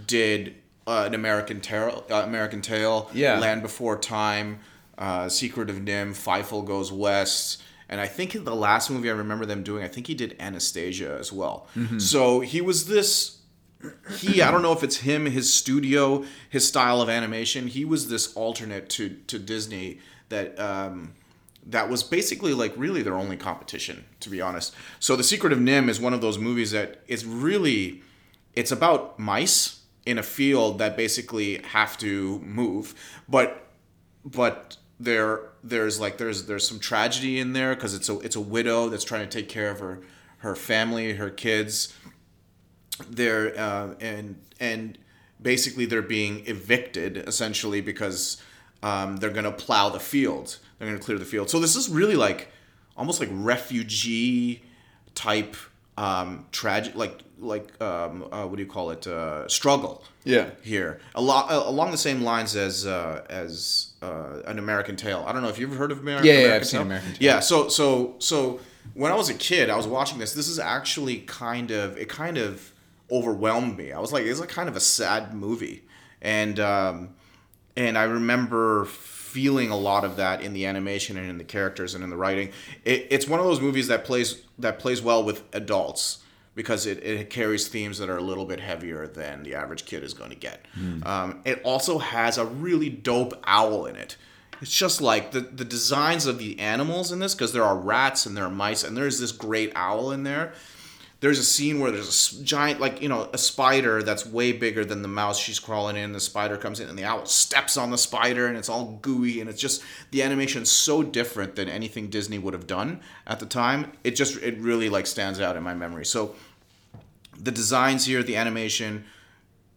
[0.07, 3.39] did uh, an American Tail, uh, American Tail, Yeah.
[3.39, 4.59] Land Before Time,
[4.99, 9.47] uh, Secret of NIMH, Fievel Goes West, and I think the last movie I remember
[9.47, 11.67] them doing, I think he did Anastasia as well.
[11.99, 13.37] So he was this.
[14.19, 17.67] He, I don't know if it's him, his studio, his style of animation.
[17.67, 21.15] He was this alternate to to Disney that um,
[21.67, 24.75] that was basically like really their only competition, to be honest.
[24.99, 28.03] So the Secret of NIMH is one of those movies that is really
[28.55, 32.95] it's about mice in a field that basically have to move,
[33.29, 33.67] but
[34.25, 38.41] but there there's like there's there's some tragedy in there because it's a it's a
[38.41, 40.01] widow that's trying to take care of her
[40.39, 41.95] her family, her kids.
[43.09, 44.99] They're uh, and and
[45.43, 48.43] basically they're being evicted essentially because
[48.83, 50.59] um, they're gonna plow the field.
[50.79, 51.51] They're gonna clear the field.
[51.51, 52.49] So this is really like
[52.97, 54.63] almost like refugee
[55.15, 55.57] type
[55.97, 60.51] um, tragic like like um, uh, what do you call it uh, struggle Yeah.
[60.63, 65.25] here a lot uh, along the same lines as uh, as uh, an American Tail.
[65.27, 66.27] I don't know if you've heard of American.
[66.27, 67.19] Yeah, yeah, American I've seen American Tail.
[67.21, 68.61] Yeah, so so so
[68.95, 70.33] when I was a kid, I was watching this.
[70.35, 72.73] This is actually kind of it kind of
[73.11, 73.93] overwhelmed me.
[73.93, 75.85] I was like, it's like kind of a sad movie,
[76.21, 77.15] and um,
[77.77, 81.95] and I remember feeling a lot of that in the animation and in the characters
[81.95, 82.51] and in the writing.
[82.85, 86.19] It, it's one of those movies that plays that plays well with adults
[86.55, 90.03] because it, it carries themes that are a little bit heavier than the average kid
[90.03, 90.67] is going to get.
[91.05, 94.17] Um, it also has a really dope owl in it.
[94.61, 98.27] It's just like the, the designs of the animals in this because there are rats
[98.27, 100.53] and there are mice and there's this great owl in there
[101.21, 104.85] there's a scene where there's a giant like you know a spider that's way bigger
[104.85, 106.13] than the mouse she's crawling in.
[106.13, 109.41] The spider comes in and the owl steps on the spider and it's all gooey
[109.41, 113.47] and it's just the animation's so different than anything disney would have done at the
[113.47, 113.93] time.
[114.03, 116.07] It just it really like stands out in my memory.
[116.07, 116.35] So
[117.39, 119.05] the designs here the animation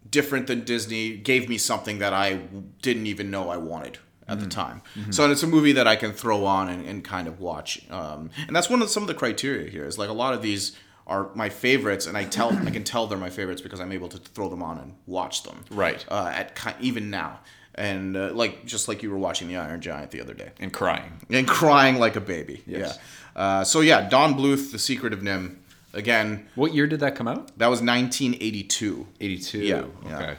[0.09, 2.35] different than disney gave me something that i
[2.81, 4.81] didn't even know i wanted at the time.
[5.11, 8.29] So it's a movie that i can throw on and, and kind of watch um,
[8.47, 10.75] and that's one of some of the criteria here is like a lot of these
[11.07, 14.07] are my favorites and i tell i can tell they're my favorites because i'm able
[14.07, 16.03] to throw them on and watch them Right.
[16.09, 17.39] uh, at even now
[17.75, 20.71] and uh, like just like you were watching the iron giant the other day And
[20.71, 21.11] crying.
[21.29, 22.61] and crying like a baby.
[22.67, 22.99] Yes.
[23.35, 23.41] Yeah.
[23.41, 25.55] Uh, so yeah, Don Bluth, The Secret of NIMH.
[25.93, 27.47] Again, What year did that come out?
[27.57, 29.07] that was 1982.
[29.19, 29.57] 82.
[29.59, 30.15] Yeah, yeah.
[30.17, 30.35] Okay.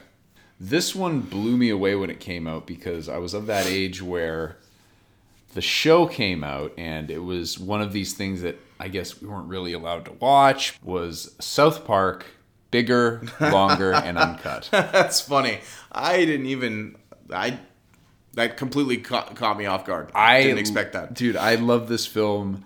[0.60, 4.00] This one blew me away when it came out because I was of that age
[4.00, 4.56] where
[5.54, 9.28] the show came out and it was one of these things that I guess we
[9.28, 12.26] weren't really allowed to watch was South Park
[12.70, 14.68] bigger, longer and uncut.
[14.72, 15.60] That's funny.
[15.92, 16.96] I didn't even
[17.32, 17.58] I
[18.34, 20.10] that completely caught, caught me off guard.
[20.14, 21.14] I didn't expect that.
[21.14, 22.64] Dude, I love this film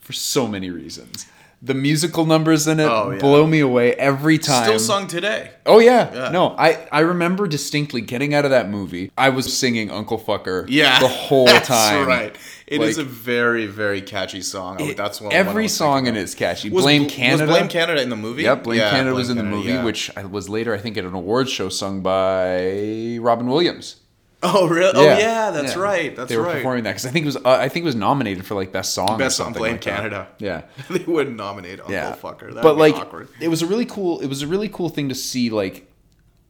[0.00, 1.26] for so many reasons.
[1.60, 3.18] The musical numbers in it Oh, yeah.
[3.18, 4.64] blow me away every time.
[4.64, 5.50] Still sung today.
[5.66, 6.14] Oh yeah.
[6.14, 6.28] Yeah.
[6.30, 9.10] No, I I remember distinctly getting out of that movie.
[9.18, 12.06] I was singing Uncle Fucker Yeah, the whole that's time.
[12.06, 12.36] right.
[12.70, 14.80] It is Like, a very very catchy song.
[14.80, 15.32] I- that's one.
[15.32, 16.20] Every one song in of.
[16.20, 16.70] it is catchy.
[16.70, 17.46] Was Blame Canada.
[17.46, 18.42] Was Blame Canada in the movie?
[18.42, 19.84] Yep, Blame Yeah, Canada Blame was in the Canada, movie, yeah.
[19.84, 23.96] which was later, I think, at an awards show sung by Robin Williams.
[24.42, 24.92] Oh really?
[24.94, 25.82] Oh yeah, that's Yeah.
[25.82, 26.14] right.
[26.14, 26.54] That's they were right.
[26.56, 28.70] performing that because I think it was uh, I think it was nominated for like
[28.70, 29.18] best song.
[29.18, 29.96] Best song, Blame like that.
[29.96, 30.28] Canada.
[30.38, 30.62] Yeah.
[30.90, 32.14] they wouldn't nominate Uncle yeah.
[32.14, 32.48] Fucker.
[32.48, 33.28] That'd but like, awkward.
[33.40, 34.20] it was a really cool.
[34.20, 35.87] It was a really cool thing to see, like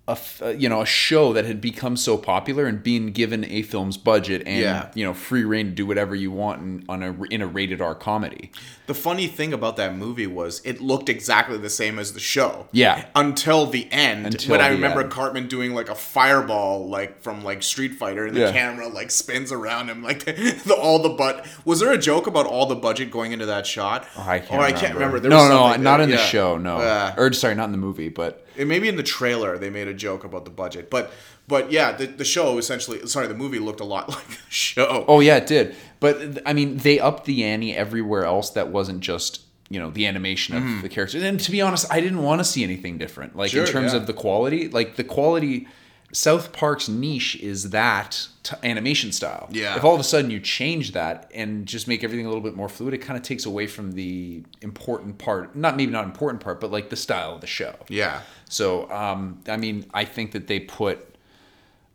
[0.08, 3.62] a uh, you know a show that had become so popular and being given a
[3.62, 4.90] film's budget and Yeah.
[4.94, 7.80] you know free reign to do whatever you want in, on a in a rated
[7.82, 8.50] R comedy.
[8.86, 12.68] The funny thing about that movie was it looked exactly the same as the show.
[12.72, 13.04] Yeah.
[13.14, 15.10] Until the end, Until when I remember end.
[15.10, 18.52] Cartman doing like a fireball, like from like Street Fighter, and the Yeah.
[18.52, 21.46] camera like spins around him, like the, all the but.
[21.66, 24.06] Was there a joke about all the budget going into that shot?
[24.16, 24.52] Oh, I can't.
[24.52, 24.80] Or I remember.
[24.80, 25.20] can't remember.
[25.20, 26.24] There no, no, not that- in the yeah.
[26.24, 26.56] show.
[26.56, 27.14] No, Yeah.
[27.18, 29.94] or sorry, not in the movie, but And maybe in the trailer they made a
[29.94, 31.12] joke about the budget, but
[31.46, 35.04] but yeah, the, the show essentially, sorry, the movie looked a lot like the show.
[35.08, 35.74] Oh yeah, it did.
[36.00, 40.06] But I mean, they upped the ante everywhere else that wasn't just you know the
[40.06, 40.82] animation of mm-hmm.
[40.82, 41.22] the characters.
[41.22, 43.36] And to be honest, I didn't want to see anything different.
[43.36, 44.00] Like in terms yeah.
[44.00, 45.68] of the quality, like the quality.
[46.12, 49.46] South Park's niche is that t- animation style.
[49.50, 49.76] Yeah.
[49.76, 52.56] If all of a sudden you change that and just make everything a little bit
[52.56, 55.54] more fluid, it kind of takes away from the important part.
[55.54, 57.74] Not maybe not important part, but like the style of the show.
[57.88, 58.20] Yeah.
[58.48, 61.14] So, um, I mean, I think that they put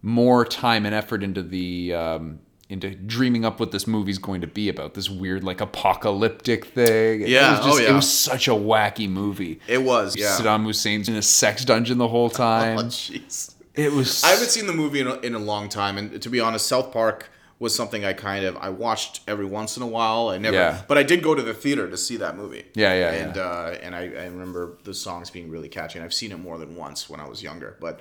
[0.04, 4.48] more time and effort into the um, into dreaming up what this movie's going to
[4.48, 4.94] be about.
[4.94, 7.22] This weird, like apocalyptic thing.
[7.22, 7.90] Yeah, it was, just, oh, yeah.
[7.90, 9.60] it was such a wacky movie.
[9.68, 10.38] It was, yeah.
[10.40, 12.78] Saddam Hussein's in a sex dungeon the whole Oh, time.
[12.90, 13.56] jeez.
[13.76, 14.24] It was.
[14.24, 16.68] I haven't seen the movie in a, in a long time, and to be honest,
[16.68, 20.30] South Park was something I kind of I watched every once in a while.
[20.30, 20.82] I never, Yeah.
[20.88, 22.66] but I did go to the theater to see that movie.
[22.76, 23.42] Yeah, yeah, and yeah.
[23.42, 26.58] Uh, and I, I remember the songs being really catchy, and I've seen it more
[26.58, 27.78] than once when I was younger.
[27.80, 28.00] But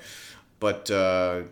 [0.59, 1.43] but uh,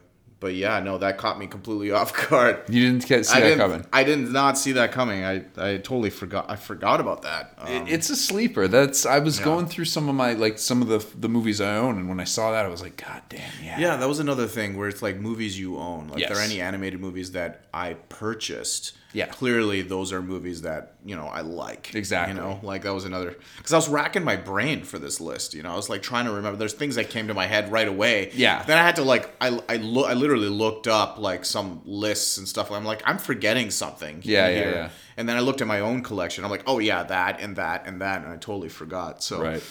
[0.40, 2.62] but yeah, no, that caught me completely off guard.
[2.68, 3.87] You didn't get, see I that coming.
[3.92, 5.24] I did not see that coming.
[5.24, 6.50] I, I totally forgot.
[6.50, 7.55] I forgot about that.
[7.59, 8.66] Um, it's a sleeper.
[8.66, 11.76] That's I was going through some of my like some of the the movies I
[11.76, 14.18] own, and when I saw that, I was like, God damn, yeah, Yeah, that was
[14.18, 16.09] another thing where it's like movies you own.
[16.09, 16.31] Like, Yes.
[16.31, 18.96] there are any animated movies that I purchased.
[19.12, 19.26] Yeah.
[19.26, 21.94] Clearly, those are movies that, you know, I like.
[21.94, 22.34] Exactly.
[22.34, 23.34] You know, like that was another.
[23.56, 25.52] Because I was racking my brain for this list.
[25.54, 26.56] You know, I was like trying to remember.
[26.58, 28.30] There's things that came to my head right away.
[28.34, 28.62] Yeah.
[28.62, 32.38] Then I had to, like, I, I, lo- I literally looked up, like, some lists
[32.38, 32.70] and stuff.
[32.70, 34.20] I'm like, I'm forgetting something.
[34.24, 34.90] Yeah, yeah, yeah.
[35.16, 36.44] And then I looked at my own collection.
[36.44, 38.22] I'm like, oh, yeah, that and that and that.
[38.22, 39.22] And I totally forgot.
[39.22, 39.42] So.
[39.42, 39.62] right.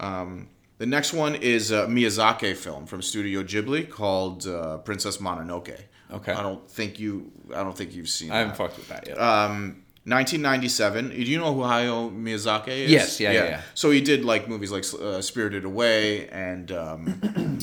[0.00, 5.80] Um, the next one is a Miyazaki film from Studio Ghibli called uh, Princess Mononoke.
[6.12, 6.32] Okay.
[6.32, 7.32] I don't think you.
[7.54, 8.30] I don't think you've seen.
[8.30, 8.58] I haven't that.
[8.58, 9.18] fucked with that yet.
[9.18, 11.08] Um, 1997.
[11.08, 12.90] Do you know who Hayao Miyazaki is?
[12.92, 13.60] Yes, yeah, yeah, yeah.
[13.74, 17.20] So he did like movies like uh, Spirited Away and um,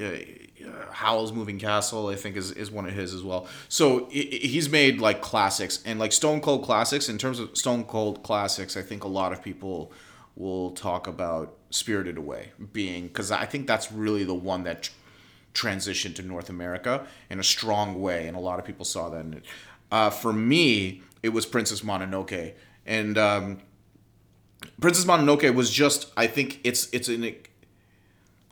[0.00, 2.08] uh, uh, Howl's Moving Castle.
[2.08, 3.46] I think is is one of his as well.
[3.68, 7.10] So he's made like classics and like Stone Cold classics.
[7.10, 9.92] In terms of Stone Cold classics, I think a lot of people
[10.36, 14.88] will talk about Spirited Away being because I think that's really the one that.
[15.54, 19.08] Tr- transitioned to North America in a strong way, and a lot of people saw
[19.08, 19.20] that.
[19.20, 19.44] In it.
[19.90, 22.54] Uh, for me, it was Princess Mononoke,
[22.86, 23.58] and um,
[24.80, 26.12] Princess Mononoke was just.
[26.16, 27.34] I think it's it's an.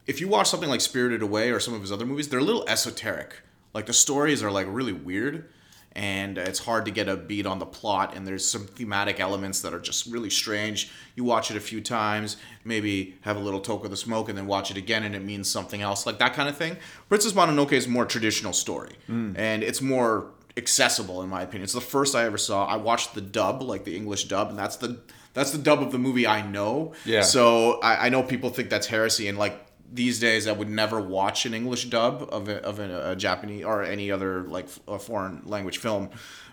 [0.06, 2.44] If you watch something like Spirited Away or some of his other movies, they're a
[2.44, 3.42] little esoteric.
[3.72, 5.48] Like the stories are like really weird,
[5.92, 8.14] and it's hard to get a beat on the plot.
[8.14, 10.90] And there's some thematic elements that are just really strange.
[11.16, 14.38] You watch it a few times, maybe have a little toke of the smoke, and
[14.38, 16.76] then watch it again, and it means something else, like that kind of thing.
[17.08, 19.36] Princess Mononoke is more traditional story, mm.
[19.36, 21.64] and it's more accessible in my opinion.
[21.64, 22.66] It's the first I ever saw.
[22.66, 25.00] I watched the dub, like the English dub, and that's the
[25.32, 26.92] that's the dub of the movie I know.
[27.04, 27.22] Yeah.
[27.22, 29.58] So I, I know people think that's heresy, and like
[29.92, 33.64] these days, I would never watch an English dub of a, of a, a Japanese
[33.64, 36.10] or any other like a foreign language film.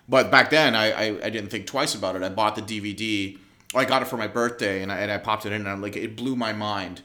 [0.09, 2.23] But back then, I, I I didn't think twice about it.
[2.23, 3.37] I bought the DVD.
[3.75, 5.81] I got it for my birthday, and I, and I popped it in, and I'm
[5.81, 7.01] like, it blew my mind.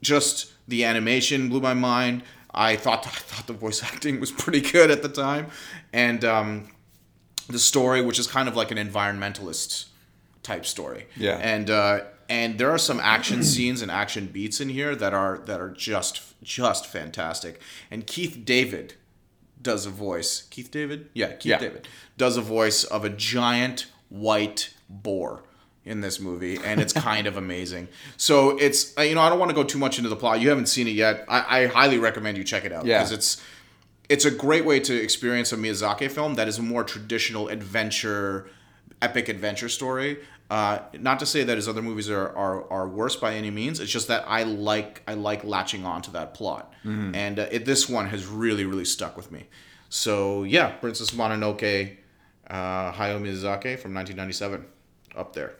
[0.00, 2.22] Just the animation blew my mind.
[2.54, 5.48] I thought I thought the voice acting was pretty good at the time,
[5.92, 6.68] and um,
[7.48, 9.86] the story, which is kind of like an environmentalist
[10.42, 11.06] type story.
[11.16, 11.36] Yeah.
[11.36, 15.38] And uh, and there are some action scenes and action beats in here that are
[15.46, 17.60] that are just just fantastic.
[17.90, 18.94] And Keith David
[19.60, 20.42] does a voice.
[20.50, 21.58] Keith David, yeah, Keith Yeah.
[21.58, 25.42] David does a voice of a giant white boar
[25.84, 27.88] in this movie, and it's kind of amazing.
[28.16, 30.40] So it's uh, you know I don't want to go too much into the plot.
[30.40, 31.24] You haven't seen it yet.
[31.28, 32.98] I, I highly recommend you check it out Yeah.
[32.98, 33.42] because it's
[34.08, 38.48] it's a great way to experience a Miyazaki film that is a more traditional adventure,
[39.02, 40.18] epic adventure story.
[40.50, 43.80] Uh, not to say that his other movies are, are, are worse by any means.
[43.80, 46.72] It's just that I like I like latching on to that plot,
[47.14, 49.46] and uh, it, this one has really really stuck with me.
[49.90, 51.96] So yeah, Princess Mononoke,
[52.48, 54.64] uh, Hayao Miyazaki from 1997,
[55.16, 55.56] up there.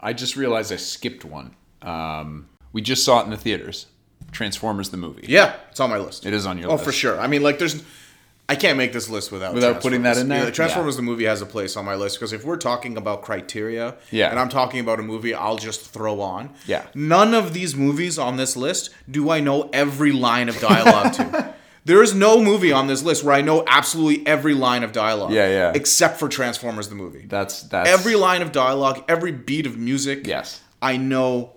[0.00, 1.54] I just realized I skipped one.
[1.82, 3.86] Um, we just saw it in the theaters.
[4.30, 5.24] Transformers the movie.
[5.28, 6.26] Yeah, it's on my list.
[6.26, 6.82] It is on your oh, list.
[6.82, 7.20] Oh, for sure.
[7.20, 7.82] I mean, like, there's.
[8.50, 10.44] I can't make this list without Without putting that in there?
[10.44, 13.20] Yeah, Transformers the movie has a place on my list because if we're talking about
[13.22, 14.30] criteria, Yeah.
[14.30, 16.54] and I'm talking about a movie, I'll just throw on.
[16.66, 16.86] Yeah.
[16.94, 21.54] None of these movies on this list do I know every line of dialogue to.
[21.84, 25.32] There is no movie on this list where I know absolutely every line of dialogue.
[25.32, 25.72] Yeah, yeah.
[25.74, 27.24] Except for Transformers the movie.
[27.26, 30.26] That's that's every line of dialogue, every beat of music.
[30.26, 30.60] Yes.
[30.82, 31.54] I know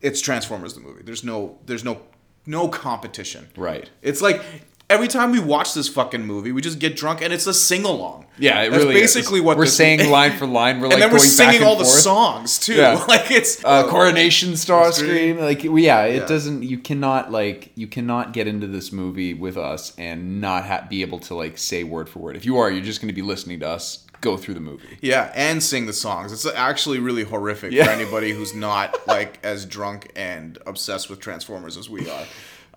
[0.00, 1.02] it's Transformers the movie.
[1.02, 2.02] There's no there's no
[2.46, 3.48] no competition.
[3.56, 3.90] Right.
[4.02, 4.40] It's like
[4.90, 7.84] every time we watch this fucking movie, we just get drunk and it's a sing
[7.84, 8.26] along.
[8.38, 9.14] Yeah, it That's really is.
[9.14, 10.80] basically what we're saying line for line.
[10.80, 12.74] We're like and then we're singing all the songs too.
[12.74, 13.04] Yeah.
[13.08, 15.38] Like it's uh, coronation Starscream.
[15.40, 16.26] like we- yeah it Yeah.
[16.26, 20.86] doesn't you cannot like you cannot get into this movie with us and not ha-
[20.88, 23.14] be able to like say word for word if you are you're just going to
[23.14, 26.32] be listening to us go through the movie Yeah, and sing the songs.
[26.32, 27.84] It's actually really horrific Yeah.
[27.86, 32.24] for anybody who's not like as drunk and obsessed with Transformers as we are.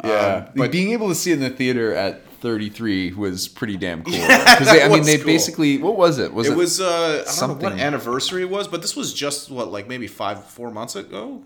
[0.03, 3.77] Yeah Um, but being able to see it in the theater at 33 was pretty
[3.77, 5.25] damn cool because they i mean they cool.
[5.25, 8.41] basically what was it was it it, was uh, I don't know what something- anniversary
[8.43, 11.43] it was, but this was just what like maybe five four months ago.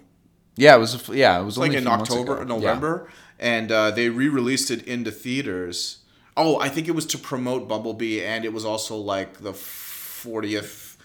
[0.58, 2.56] yeah it was yeah it was like in October, ago.
[2.56, 2.60] Yeah.
[2.60, 3.10] November,
[3.40, 6.00] and uh, they re-released it into theaters.
[6.36, 10.98] Oh, I think it was to promote Bumblebee, and it was also like the fortieth.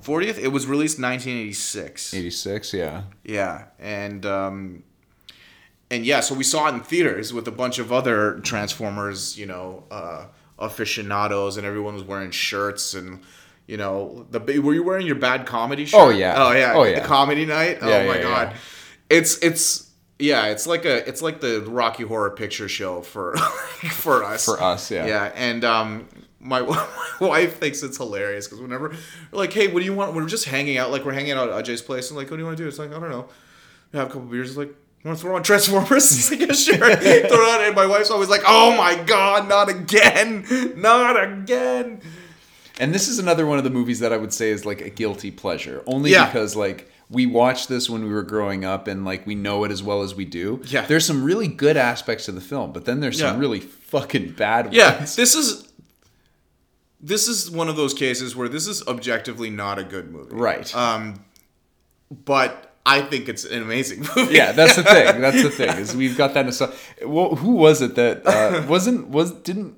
[0.00, 0.38] Fortieth.
[0.38, 2.14] It was released 1986.
[2.14, 4.82] 86 yeah Yeah, and um,
[5.90, 9.46] and yeah, so we saw it in theaters with a bunch of other Transformers, you
[9.46, 10.26] know, uh,
[10.58, 13.20] aficionados, and everyone was wearing shirts and.
[13.68, 16.00] You know, the were you wearing your bad comedy shirt?
[16.00, 16.34] Oh, yeah.
[16.36, 17.00] oh yeah, Oh, yeah.
[17.00, 17.78] the comedy night.
[17.82, 18.56] Oh my yeah, god, yeah.
[19.10, 23.36] it's it's yeah, it's like a it's like the Rocky Horror Picture Show for
[23.90, 24.44] for us.
[24.44, 25.06] For us, yeah.
[25.06, 26.86] Yeah, and um, my, my
[27.20, 28.90] wife thinks it's hilarious because whenever
[29.32, 30.14] we're like, hey, what do you want?
[30.14, 32.42] We're just hanging out, like we're hanging out at Ajay's place, and like, what do
[32.42, 32.68] you want to do?
[32.68, 33.28] It's like, I don't know,
[33.94, 34.50] have a couple beers.
[34.50, 34.72] It's like.
[35.06, 36.10] Want to throw on Transformers?
[36.18, 36.76] It's like, yeah, sure.
[36.96, 40.44] throw it on, and my wife's always like, "Oh my god, not again,
[40.76, 42.00] not again."
[42.80, 44.90] And this is another one of the movies that I would say is like a
[44.90, 46.26] guilty pleasure, only Yeah.
[46.26, 49.70] because like we watched this when we were growing up and like we know it
[49.70, 50.60] as well as we do.
[50.66, 50.84] Yeah.
[50.84, 54.66] There's some really good aspects of the film, but then there's some really fucking bad
[54.66, 54.76] ones.
[54.76, 55.72] Yeah, this is
[57.00, 60.34] this is one of those cases where this is objectively not a good movie.
[60.34, 60.74] Right.
[60.74, 61.24] Um,
[62.10, 64.34] but I think it's an amazing movie.
[64.34, 65.20] yeah, that's the thing.
[65.20, 66.46] That's the thing is we've got that.
[66.46, 66.72] nostal-
[67.06, 69.76] Well, who was it that uh, wasn't was didn't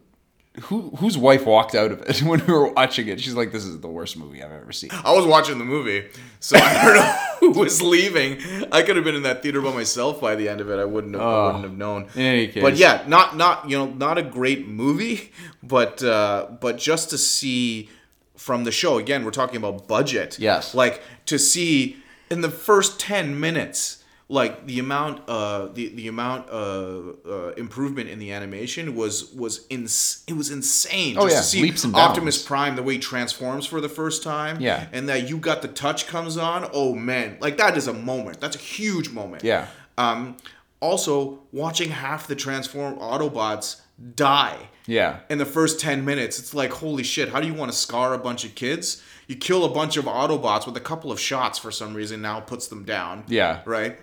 [0.62, 3.20] who whose wife walked out of it when we were watching it?
[3.20, 6.08] She's like, "This is the worst movie I've ever seen." I was watching the movie,
[6.40, 8.38] so I don't know who was leaving.
[8.72, 10.78] I could have been in that theater by myself by the end of it.
[10.80, 12.08] I wouldn't have, I wouldn't have known.
[12.16, 12.62] In any case.
[12.62, 17.18] But yeah, not not you know not a great movie, but uh, but just to
[17.18, 17.88] see
[18.36, 20.38] from the show again, we're talking about budget.
[20.40, 20.74] Yes.
[20.74, 21.96] like to see
[22.30, 28.08] in the first ten minutes, like the amount uh the the amount uh, uh improvement
[28.10, 31.16] in the animation was was ins- it was insane.
[31.18, 32.46] Oh, just yeah, to see leaps and Optimus bounds.
[32.46, 34.60] Prime the way he transforms for the first time.
[34.60, 34.86] Yeah.
[34.92, 36.68] and that you got the touch comes on.
[36.72, 38.40] Oh man, like that is a moment.
[38.40, 39.44] That's a huge moment.
[39.44, 39.66] Yeah.
[39.96, 40.36] Um,
[40.80, 43.80] also, watching half the transform Autobots
[44.14, 45.20] die Yeah.
[45.28, 48.14] in the first 10 minutes, it's like, holy shit, how do you want to scar
[48.14, 49.02] a bunch of kids?
[49.28, 52.40] You kill a bunch of Autobots with a couple of shots for some reason, now
[52.40, 53.24] puts them down.
[53.28, 53.60] Yeah.
[53.66, 53.98] Right?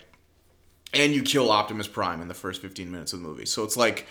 [0.93, 3.45] And you kill Optimus Prime in the first 15 minutes of the movie.
[3.45, 4.05] So it's like,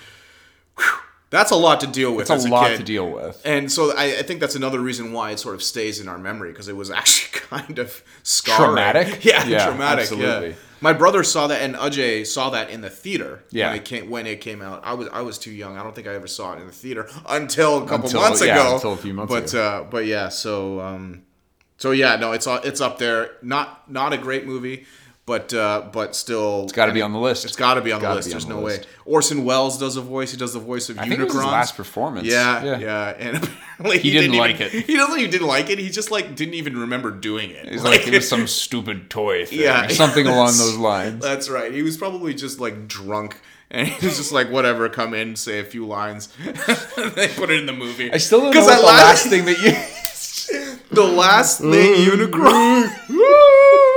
[0.77, 0.87] whew,
[1.31, 2.77] that's a lot to deal with It's a a lot kid.
[2.79, 3.41] to deal with.
[3.45, 6.19] And so I, I think that's another reason why it sort of stays in our
[6.19, 8.65] memory because it was actually kind of scarring.
[8.67, 9.25] Traumatic?
[9.25, 10.03] Yeah, Yeah, traumatic.
[10.03, 10.49] absolutely.
[10.51, 10.55] Yeah.
[10.81, 13.45] My brother saw that, and Ajay saw that in the theater.
[13.51, 13.69] Yeah.
[13.71, 14.83] when it came when it came out.
[14.85, 15.77] I was I was too young.
[15.79, 18.45] I don't think I ever saw it in the theater until a couple Until- months
[18.45, 18.75] yeah, ago.
[18.75, 19.63] until a few months but, ago.
[19.63, 21.23] uh, but yeah, so um,
[21.79, 23.33] so yeah, no, it's it's up there.
[23.43, 24.87] Not not a great movie,
[25.27, 27.45] but uh, but still, it's Got to be on the list.
[27.47, 28.29] It's got to be on the list.
[28.29, 28.81] on There's the no list.
[28.83, 28.87] way.
[29.07, 30.31] Orson Welles does a voice.
[30.33, 31.09] He does the voice of I Unicron.
[31.09, 32.27] think it was his last performance.
[32.27, 32.79] Yeah, Yeah.
[32.79, 33.37] yeah, and
[33.79, 34.73] apparently he, didn't even- like it.
[34.87, 35.19] He doesn't.
[35.19, 35.79] He didn't like it.
[35.79, 37.67] He just like didn't even remember doing it.
[37.69, 39.61] It's like it was some stupid toy thing.
[39.61, 41.23] Yeah, something along those lines.
[41.23, 41.73] That's right.
[41.73, 45.59] He was probably just like drunk, and he was just like, whatever, come in, say
[45.59, 46.29] a few lines.
[46.45, 48.13] they put it in the movie.
[48.13, 49.73] I still don't know what that the last- last thing that you.
[50.91, 52.91] the last thing Unicron.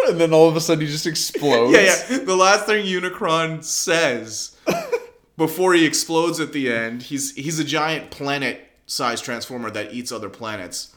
[0.09, 1.73] And then all of a sudden he just explodes.
[1.73, 2.17] yeah, yeah.
[2.23, 4.55] The last thing Unicron says
[5.37, 10.29] before he explodes at the end, he's he's a giant planet-sized transformer that eats other
[10.29, 10.95] planets,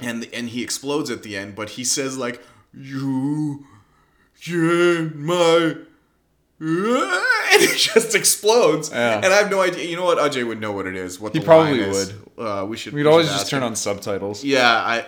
[0.00, 1.54] and and he explodes at the end.
[1.54, 2.42] But he says like,
[2.72, 3.64] "You,
[4.42, 5.76] you're my."
[7.56, 9.16] And it just explodes, Yeah.
[9.16, 9.84] and I have no idea.
[9.84, 10.18] You know what?
[10.18, 11.18] Ajay would know what it is.
[11.20, 12.12] What He probably is.
[12.36, 12.92] Uh, we should.
[12.92, 13.68] We'd we always just turn him.
[13.68, 14.42] on subtitles.
[14.44, 15.06] Yeah, I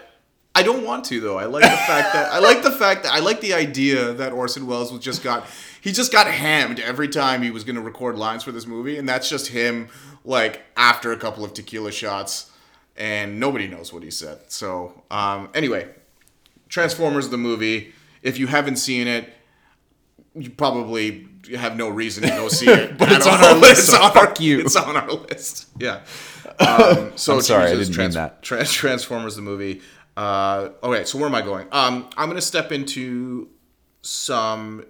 [0.58, 1.38] I don't want to though.
[1.38, 4.32] I like the fact that I like the fact that I like the idea that
[4.32, 5.46] Orson Welles was just got
[5.80, 8.98] he just got hammed every time he was going to record lines for this movie,
[8.98, 9.88] and that's just him
[10.24, 12.50] like after a couple of tequila shots,
[12.96, 14.50] and nobody knows what he said.
[14.50, 15.88] So um, anyway,
[16.68, 17.92] Transformers the movie.
[18.22, 19.32] If you haven't seen it,
[20.34, 22.98] you probably have no reason to go see it.
[22.98, 24.60] But it's on our list, It's so on fuck our, you.
[24.60, 25.68] It's on our list.
[25.78, 26.00] Yeah.
[26.58, 28.42] Um, so I'm sorry, I didn't mean that.
[28.42, 29.80] Trans- Transformers the movie.
[30.18, 31.68] Uh, okay, so where am I going?
[31.70, 33.48] Um, I'm gonna step into
[34.02, 34.84] some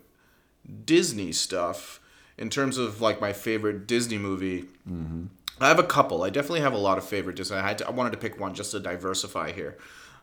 [0.86, 2.00] Disney stuff
[2.38, 4.62] in terms of like my favorite Disney movie.
[4.90, 5.26] Mm-hmm.
[5.60, 6.22] I have a couple.
[6.22, 7.58] I definitely have a lot of favorite Disney.
[7.58, 9.76] I had to, I wanted to pick one just to diversify here.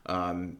[0.07, 0.57] Um,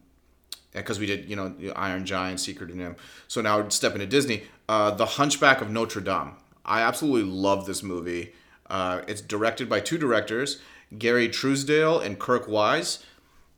[0.72, 2.98] because we did, you know, Iron Giant, Secret of NIMH.
[3.26, 4.44] So now I'd step into Disney.
[4.68, 6.36] Uh, the Hunchback of Notre Dame.
[6.64, 8.32] I absolutely love this movie.
[8.68, 10.60] Uh, it's directed by two directors,
[10.96, 13.02] Gary Trousdale and Kirk Wise.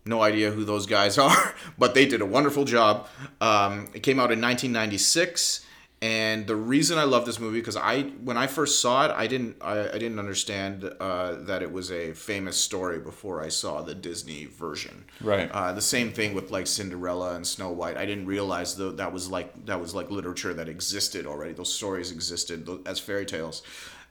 [0.09, 3.07] No idea who those guys are, but they did a wonderful job.
[3.41, 5.67] Um, it came out in 1996,
[6.01, 9.27] and the reason I love this movie because I, when I first saw it, I
[9.27, 13.83] didn't, I, I didn't understand uh, that it was a famous story before I saw
[13.83, 15.05] the Disney version.
[15.21, 15.51] Right.
[15.51, 17.99] Uh, the same thing with like Cinderella and Snow White.
[17.99, 21.53] I didn't realize though that was like that was like literature that existed already.
[21.53, 23.63] Those stories existed as fairy tales,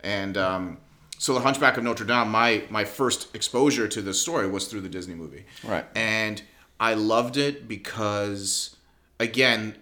[0.03, 0.77] and um,
[1.17, 2.29] so the Hunchback of Notre Dame.
[2.29, 5.45] My my first exposure to this story was through the Disney movie.
[5.63, 5.85] Right.
[5.95, 6.41] And
[6.79, 8.75] I loved it because,
[9.19, 9.75] again,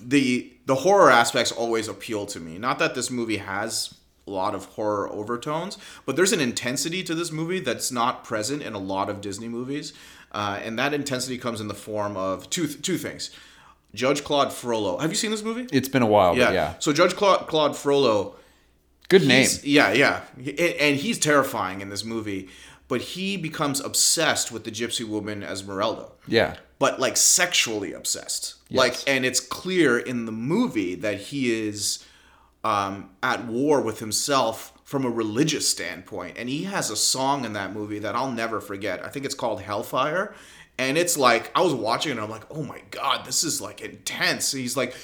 [0.00, 2.58] the the horror aspects always appeal to me.
[2.58, 3.94] Not that this movie has
[4.26, 8.62] a lot of horror overtones, but there's an intensity to this movie that's not present
[8.62, 9.92] in a lot of Disney movies,
[10.32, 13.30] uh, and that intensity comes in the form of two two things.
[13.94, 14.98] Judge Claude Frollo.
[14.98, 15.66] Have you seen this movie?
[15.72, 16.46] It's been a while, yeah.
[16.46, 16.74] but yeah.
[16.80, 18.34] So Judge Claude, Claude Frollo
[19.08, 19.48] Good name.
[19.62, 20.20] Yeah, yeah.
[20.36, 22.48] And- And he's terrifying in this movie,
[22.88, 26.08] but he becomes obsessed with the gypsy woman Esmeralda.
[26.26, 26.56] Yeah.
[26.78, 28.54] But like sexually obsessed.
[28.68, 28.78] Yes.
[28.78, 32.04] Like and it's clear in the movie that he is
[32.64, 36.36] um, at war with himself from a religious standpoint.
[36.38, 39.04] And he has a song in that movie that I'll never forget.
[39.04, 40.34] I think it's called Hellfire.
[40.78, 43.60] And it's like I was watching it and I'm like, oh my god, this is
[43.60, 44.52] like intense.
[44.52, 44.94] He's like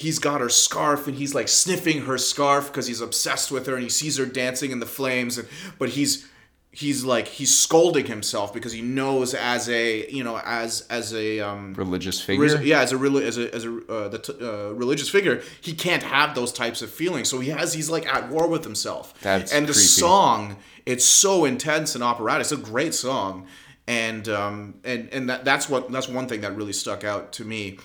[0.00, 3.74] he's got her scarf and he's like sniffing her scarf because he's obsessed with her
[3.74, 5.46] and he sees her dancing in the flames and
[5.78, 6.26] but he's
[6.72, 11.40] he's like he's scolding himself because he knows as a you know as as a
[11.40, 12.44] um Religious figure.
[12.44, 15.42] Ris- yeah, as a reli- as a as a uh, the t- uh, religious figure,
[15.60, 17.28] he can't have those types of feelings.
[17.28, 19.14] So he has he's like at war with himself.
[19.20, 22.42] That's and the song, it's so intense and operatic.
[22.42, 23.46] It's a great song,
[23.86, 27.44] and um and and that, that's what that's one thing that really stuck out to
[27.44, 27.78] me.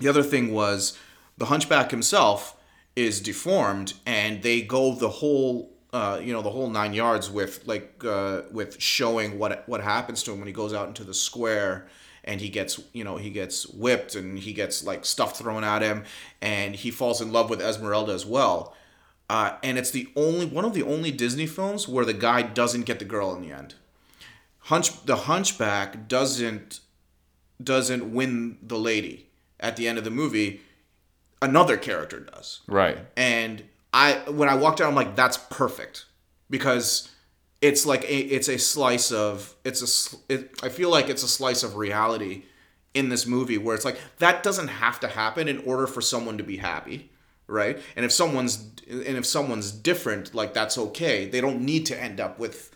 [0.00, 0.98] The other thing was
[1.42, 2.56] the hunchback himself
[2.94, 5.70] is deformed, and they go the whole.
[5.92, 10.22] Uh, you know the whole nine yards with like uh, with showing what what happens
[10.22, 11.86] to him when he goes out into the square
[12.24, 15.82] and he gets you know he gets whipped and he gets like stuff thrown at
[15.82, 16.04] him
[16.40, 18.74] and he falls in love with Esmeralda as well.
[19.28, 22.86] Uh, and it's the only one of the only Disney films where the guy doesn't
[22.86, 23.74] get the girl in the end.
[24.70, 26.80] Hunch the Hunchback doesn't
[27.62, 29.26] doesn't win the lady
[29.60, 30.62] at the end of the movie.
[31.42, 32.60] Another character does.
[32.66, 32.96] Right.
[33.16, 33.62] and
[33.92, 36.06] I when I walked out, I'm like, that's perfect.
[36.48, 37.10] Because
[37.60, 41.28] it's like a, it's a slice of it's a it, I feel like it's a
[41.28, 42.44] slice of reality
[42.94, 46.38] in this movie where it's like that doesn't have to happen in order for someone
[46.38, 47.10] to be happy
[47.48, 47.78] right?
[47.96, 51.28] And if someone's and if someone's different like that's okay.
[51.28, 52.74] They don't need to end up with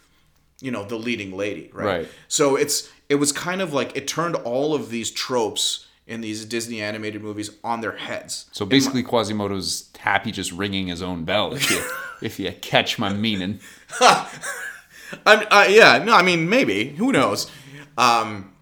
[0.61, 2.09] you know the leading lady right, Right.
[2.29, 6.45] so it's it was kind of like it turned all of these tropes in these
[6.45, 11.53] disney animated movies on their heads So basically, Quasimodo's happy just ringing his own bell.
[11.55, 11.83] If you,
[12.23, 13.61] if you catch my meaning.
[14.01, 16.89] I'm, uh, yeah, no, I mean maybe.
[16.91, 17.51] Who knows?
[17.99, 18.53] Um,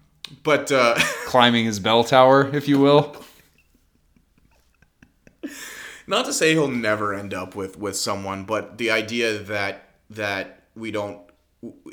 [0.43, 3.15] but uh, Climbing his bell tower, if you will.
[6.07, 10.63] not to say he'll never end up with with someone, but the idea that that
[10.75, 11.19] we don't,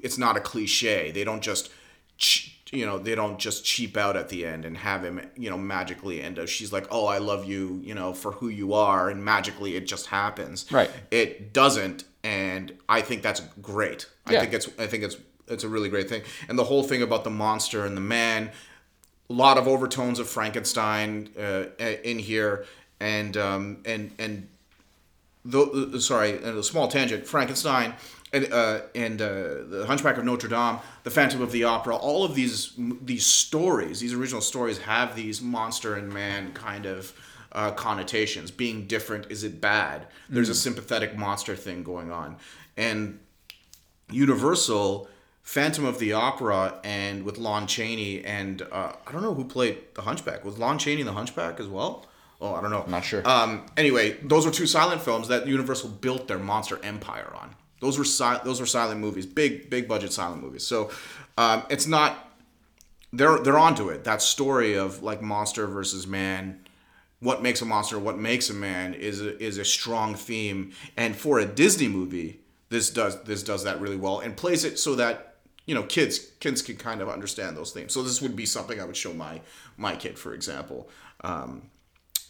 [0.03, 1.11] it's not a cliche.
[1.12, 1.70] They don't just,
[2.18, 5.50] ch- you know, they don't just cheap out at the end and have him, you
[5.50, 6.48] know, magically end up.
[6.48, 9.86] She's like, oh, I love you, you know, for who you are, and magically it
[9.86, 10.66] just happens.
[10.72, 10.90] Right.
[11.10, 14.08] It doesn't, and I think that's great.
[14.28, 14.38] yeah.
[14.38, 15.16] I think it's, I think it's,
[15.48, 18.50] it's a really great thing, and the whole thing about the monster and the man
[19.30, 21.64] a lot of overtones of Frankenstein uh,
[22.04, 22.66] in here,
[23.00, 24.48] and um, and and
[25.44, 27.26] the, the sorry, a small tangent.
[27.26, 27.94] Frankenstein
[28.32, 29.28] and uh, and uh,
[29.68, 31.96] the Hunchback of Notre Dame, the Phantom of the Opera.
[31.96, 32.72] All of these
[33.02, 37.12] these stories, these original stories, have these monster and man kind of.
[37.54, 42.34] Uh, connotations being different is it bad there's a sympathetic monster thing going on
[42.78, 43.18] and
[44.12, 45.08] Universal,
[45.42, 49.78] Phantom of the Opera, and with Lon Chaney and uh, I don't know who played
[49.94, 50.44] the Hunchback.
[50.44, 52.06] Was Lon Chaney the Hunchback as well?
[52.40, 52.82] Oh, I don't know.
[52.82, 53.26] I'm Not sure.
[53.26, 57.54] Um, anyway, those were two silent films that Universal built their monster empire on.
[57.82, 60.64] Those were si- those were silent movies, big big budget silent movies.
[60.64, 60.90] So
[61.36, 62.32] um, it's not
[63.12, 64.04] they're they're onto it.
[64.04, 66.60] That story of like monster versus man,
[67.18, 70.70] what makes a monster, what makes a man is a, is a strong theme.
[70.96, 74.78] And for a Disney movie, this does this does that really well and plays it
[74.78, 75.34] so that
[75.66, 77.92] you know kids kids can kind of understand those themes.
[77.92, 79.40] So this would be something I would show my
[79.76, 80.88] my kid, for example.
[81.24, 81.71] Um,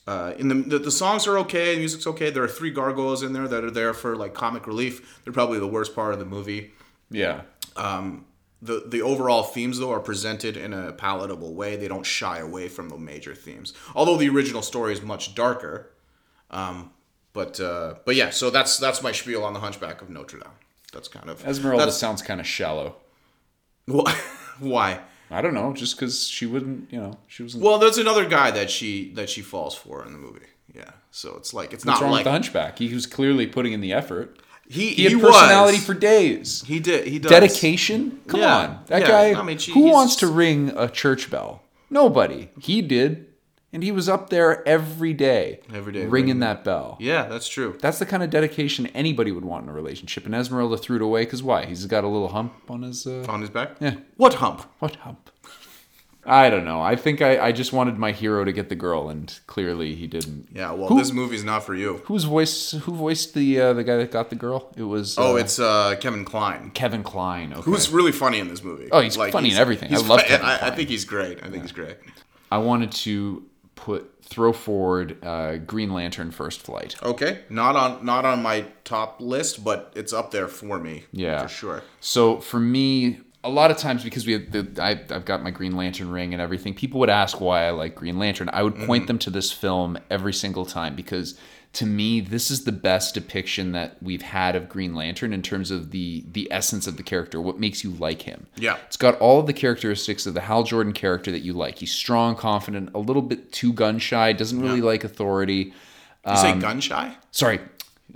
[0.07, 2.31] uh, in the, the the songs are okay, the music's okay.
[2.31, 5.21] There are three gargoyles in there that are there for like comic relief.
[5.23, 6.73] They're probably the worst part of the movie
[7.11, 7.43] Yeah.
[7.77, 8.27] Um,
[8.61, 11.77] the the overall themes though are presented in a palatable way.
[11.77, 15.91] They don't shy away from the major themes, although the original story is much darker.
[16.51, 16.91] Um,
[17.33, 20.51] but uh, but yeah, so that's that's my spiel on the Hunchback of Notre Dame.
[20.93, 22.97] That's kind of Esmeralda That's, sounds kind of shallow.
[23.87, 24.15] why?
[24.59, 25.01] why?
[25.33, 27.65] I don't know, just because she wouldn't, you know, she wasn't.
[27.65, 30.47] Well, there's another guy that she that she falls for in the movie.
[30.75, 32.79] Yeah, so it's like it's What's not wrong like with the Hunchback?
[32.79, 34.39] He was clearly putting in the effort.
[34.69, 35.87] he He had he personality was.
[35.87, 36.63] for days.
[36.67, 38.21] he did he does Dedication?
[38.27, 38.79] Come Yeah, on.
[38.87, 39.09] That yeah.
[39.09, 39.41] guy.
[39.41, 41.63] I mean, she- who he's- wants to ring a church bell?
[41.91, 42.49] Nobody.
[42.61, 43.27] He did.
[43.75, 45.61] And he was up there every day.
[45.73, 46.99] Every day, Ringing that bell.
[47.01, 47.79] Yeah, that's true.
[47.81, 50.27] That's the kind of dedication anybody would want in a relationship.
[50.27, 51.65] And Esmeralda threw it away because why?
[51.65, 53.07] He's got a little hump on his.
[53.07, 53.77] Uh, On his back.
[53.81, 53.95] Yeah.
[54.17, 54.67] What hump?
[54.79, 55.31] what hump?
[56.25, 56.81] I don't know.
[56.81, 60.07] I think I, I just wanted my hero to get the girl, and clearly he
[60.07, 60.49] didn't.
[60.53, 60.71] Yeah.
[60.73, 62.03] Well, Who- this movie's not for you.
[62.05, 62.73] Who's voice?
[62.73, 64.73] Who voiced the uh, the guy that got the girl?
[64.77, 65.19] It was.
[65.19, 66.71] Oh, uh, it's uh, Kevin Kline.
[66.75, 67.53] Kevin Kline.
[67.53, 67.63] Okay.
[67.63, 68.89] Who's really funny in this movie.
[68.93, 69.93] Oh, he's like, funny in everything.
[69.93, 71.43] I love Kevin I, I think he's great.
[71.43, 71.97] I think he's great.
[72.53, 73.45] I wanted to
[73.83, 76.95] put throw forward uh, Green Lantern First Flight.
[77.03, 81.05] Okay, not on not on my top list, but it's up there for me.
[81.11, 81.43] Yeah.
[81.43, 81.83] for sure.
[82.01, 85.51] So for me, a lot of times because we have the, I, I've got my
[85.51, 88.49] Green Lantern ring and everything, people would ask why I like Green Lantern.
[88.53, 91.37] I would point them to this film every single time because
[91.75, 95.71] to me, this is the best depiction that we've had of Green Lantern in terms
[95.71, 98.47] of the the essence of the character, what makes you like him.
[98.57, 98.77] Yeah.
[98.87, 101.79] It's got all of the characteristics of the Hal Jordan character that you like.
[101.79, 105.73] He's strong, confident, a little bit too gun shy, doesn't really like authority.
[106.29, 107.17] You say gun shy?
[107.31, 107.59] Sorry,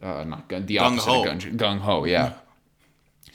[0.03, 0.67] uh, not gun.
[0.67, 1.21] The opposite Gung-ho.
[1.23, 1.79] of gun.
[1.79, 2.05] Gung ho.
[2.05, 2.35] Yeah.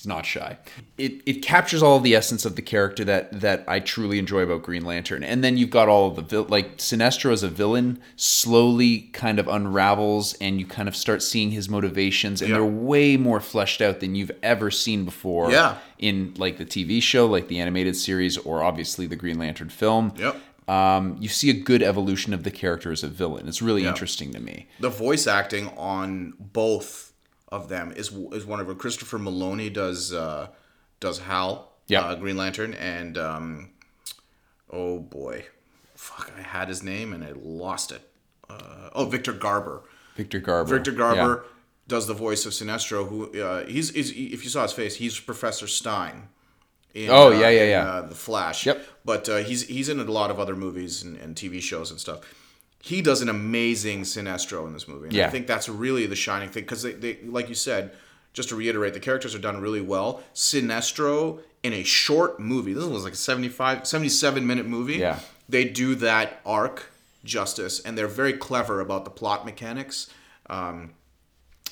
[0.01, 0.57] He's not shy.
[0.97, 4.41] It it captures all of the essence of the character that that I truly enjoy
[4.41, 5.23] about Green Lantern.
[5.23, 9.37] And then you've got all of the vil- like Sinestro as a villain slowly kind
[9.37, 12.55] of unravels, and you kind of start seeing his motivations, and Yeah.
[12.55, 15.51] they're way more fleshed out than you've ever seen before.
[15.51, 15.77] Yeah.
[15.99, 20.13] In like the TV show, like the animated series, or obviously the Green Lantern film.
[20.17, 20.35] Yep.
[20.67, 23.47] Um, you see a good evolution of the character as a villain.
[23.47, 24.67] It's really interesting to me.
[24.79, 27.10] The voice acting on both
[27.51, 28.75] of them is is wonderful.
[28.75, 30.47] Christopher Meloni does uh,
[30.99, 32.01] does Hal, Yeah.
[32.01, 33.69] uh, Green Lantern, and um,
[34.69, 35.45] oh boy,
[35.95, 38.01] fuck, I had his name and I lost it.
[38.49, 39.83] Uh, oh, Victor Garber.
[40.15, 40.75] Victor Garber.
[40.75, 40.97] Victor Yeah.
[40.97, 41.45] Garber
[41.87, 43.07] does the voice of Sinestro.
[43.07, 46.27] Who uh, he's, is if you saw his face, he's Professor Stein.
[46.93, 47.85] In, Oh, uh, yeah, yeah, in, yeah.
[47.89, 48.65] Uh, the Flash.
[48.65, 48.85] Yep.
[49.05, 51.99] But uh, he's he's in a lot of other movies and, and TV shows and
[51.99, 52.19] stuff.
[52.81, 55.05] He does an amazing Sinestro in this movie.
[55.05, 55.27] And Yeah.
[55.27, 57.91] I think that's really the shining thing because they, they, like you said,
[58.33, 60.23] just to reiterate, the characters are done really well.
[60.33, 62.73] Sinestro in a short movie.
[62.73, 64.95] This was like a 75, 77 minute movie.
[64.95, 65.19] Yeah.
[65.47, 66.91] They do that arc
[67.23, 70.07] justice, and they're very clever about the plot mechanics.
[70.49, 70.91] Um,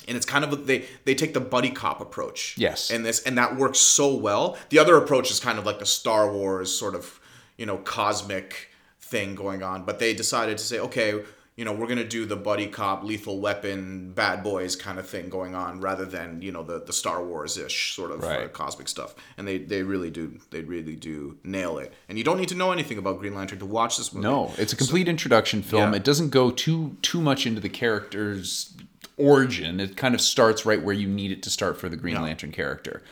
[0.06, 2.56] and it's kind of they they take the buddy cop approach.
[2.58, 2.90] Yes.
[2.90, 4.56] And this and that works so well.
[4.70, 7.20] The other approach is kind of like the Star Wars sort of
[7.56, 8.69] you know cosmic
[9.10, 11.22] thing going on, but they decided to say, okay,
[11.56, 15.28] you know, we're gonna do the buddy cop, lethal weapon, bad boys kind of thing
[15.28, 18.88] going on, rather than you know the the Star Wars ish sort of uh, cosmic
[18.88, 19.14] stuff.
[19.36, 21.92] And they they really do they really do nail it.
[22.08, 24.26] And you don't need to know anything about Green Lantern to watch this movie.
[24.26, 25.92] No, it's a complete introduction film.
[25.92, 25.96] Yeah.
[25.96, 28.72] It doesn't go too too much into the character's
[29.18, 29.80] origin.
[29.80, 32.22] It kind of starts right where you need it to start for the Green Yeah.
[32.22, 33.02] Lantern character.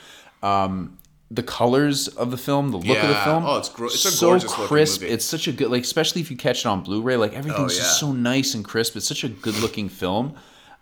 [0.42, 0.96] Um,
[1.30, 4.10] the colors of the film, the look of the film, Oh, it's gro- it's a
[4.10, 5.02] so crisp.
[5.02, 5.12] movie.
[5.12, 7.74] It's such a good, like especially if you catch it on Blu-ray, like everything's Oh,
[7.74, 7.80] yeah.
[7.80, 8.96] just so nice and crisp.
[8.96, 10.34] It's such a good looking film.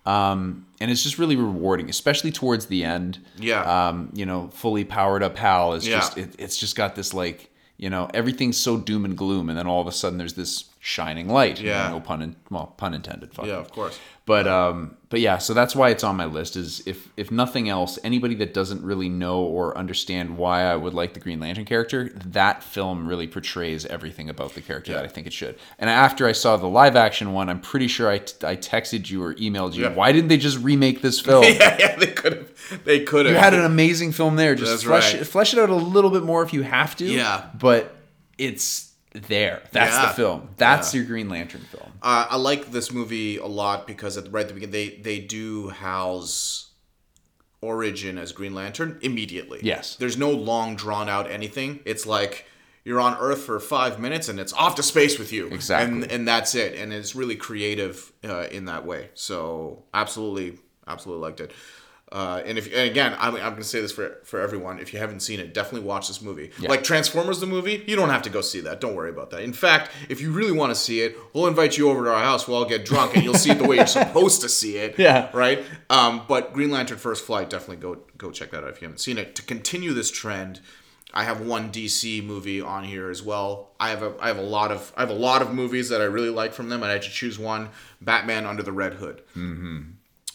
[0.05, 3.19] Um, and it's just really rewarding, especially towards the end.
[3.39, 3.89] Yeah.
[3.89, 5.97] Um, you know, fully powered up Hal is Yeah.
[5.99, 9.59] just it, it's just got this like you know everything's so doom and gloom, and
[9.59, 11.61] then all of a sudden there's this shining light.
[11.61, 11.89] Yeah.
[11.89, 13.35] no pun in, well pun intended.
[13.35, 13.99] Fuck Yeah, of course.
[14.25, 16.55] But um, but yeah, so that's why it's on my list.
[16.55, 20.95] Is if if nothing else, anybody that doesn't really know or understand why I would
[20.95, 25.09] like the Green Lantern character, that film really portrays everything about the character that I
[25.09, 25.59] think it should.
[25.81, 29.11] And after I saw the live action one, I'm pretty sure I, t- I texted
[29.11, 29.85] you or emailed you.
[29.85, 29.95] Yeah.
[29.95, 31.43] Why didn't they just remake this film?
[31.49, 32.85] yeah, yeah, they could have.
[32.85, 33.35] They could have.
[33.35, 34.55] You had an amazing film there.
[34.55, 35.27] Just That's flesh, right.
[35.27, 37.05] flesh it out a little bit more if you have to.
[37.05, 37.51] Yeah.
[37.59, 37.97] But
[38.39, 38.86] it's
[39.23, 39.63] there.
[39.73, 40.07] That's Yeah.
[40.09, 40.49] the film.
[40.57, 40.99] That's Yeah.
[41.01, 41.93] your Green Lantern film.
[42.03, 44.89] Uh, I like this movie a lot because at the, right at the beginning they
[45.03, 46.71] they do Hal's
[47.61, 49.61] origin as Green Lantern immediately.
[49.63, 49.97] Yes.
[49.97, 51.81] There's no long drawn out anything.
[51.85, 52.47] It's like
[52.85, 55.49] you're on Earth for five minutes and it's off to space with you.
[55.49, 56.03] Exactly.
[56.03, 56.75] And and that's it.
[56.77, 59.11] And it's really creative uh, in that way.
[59.15, 61.53] So absolutely, absolutely liked it.
[62.13, 64.79] Uh, and if and again, I'm, I'm gonna say this for for everyone.
[64.79, 66.53] If you haven't seen it, definitely watch this movie.
[66.69, 68.81] Like Transformers, the movie, you don't have to go see that.
[68.81, 69.43] Don't worry about that.
[69.43, 72.23] In fact, if you really want to see it, we'll invite you over to our
[72.23, 72.47] house.
[72.47, 74.97] We'll all get drunk, and you'll see it the way you're supposed to see it.
[74.99, 75.31] Yeah.
[75.35, 75.65] Right.
[75.91, 79.01] Um, but Green Lantern: First Flight, definitely go go check that out if you haven't
[79.01, 79.35] seen it.
[79.35, 80.61] To continue this trend,
[81.13, 83.71] I have one DC movie on here as well.
[83.81, 86.01] I have a I have a lot of I have a lot of movies that
[86.01, 88.95] I really like from them, and I had to choose one: Batman Under the Red
[88.95, 89.23] Hood.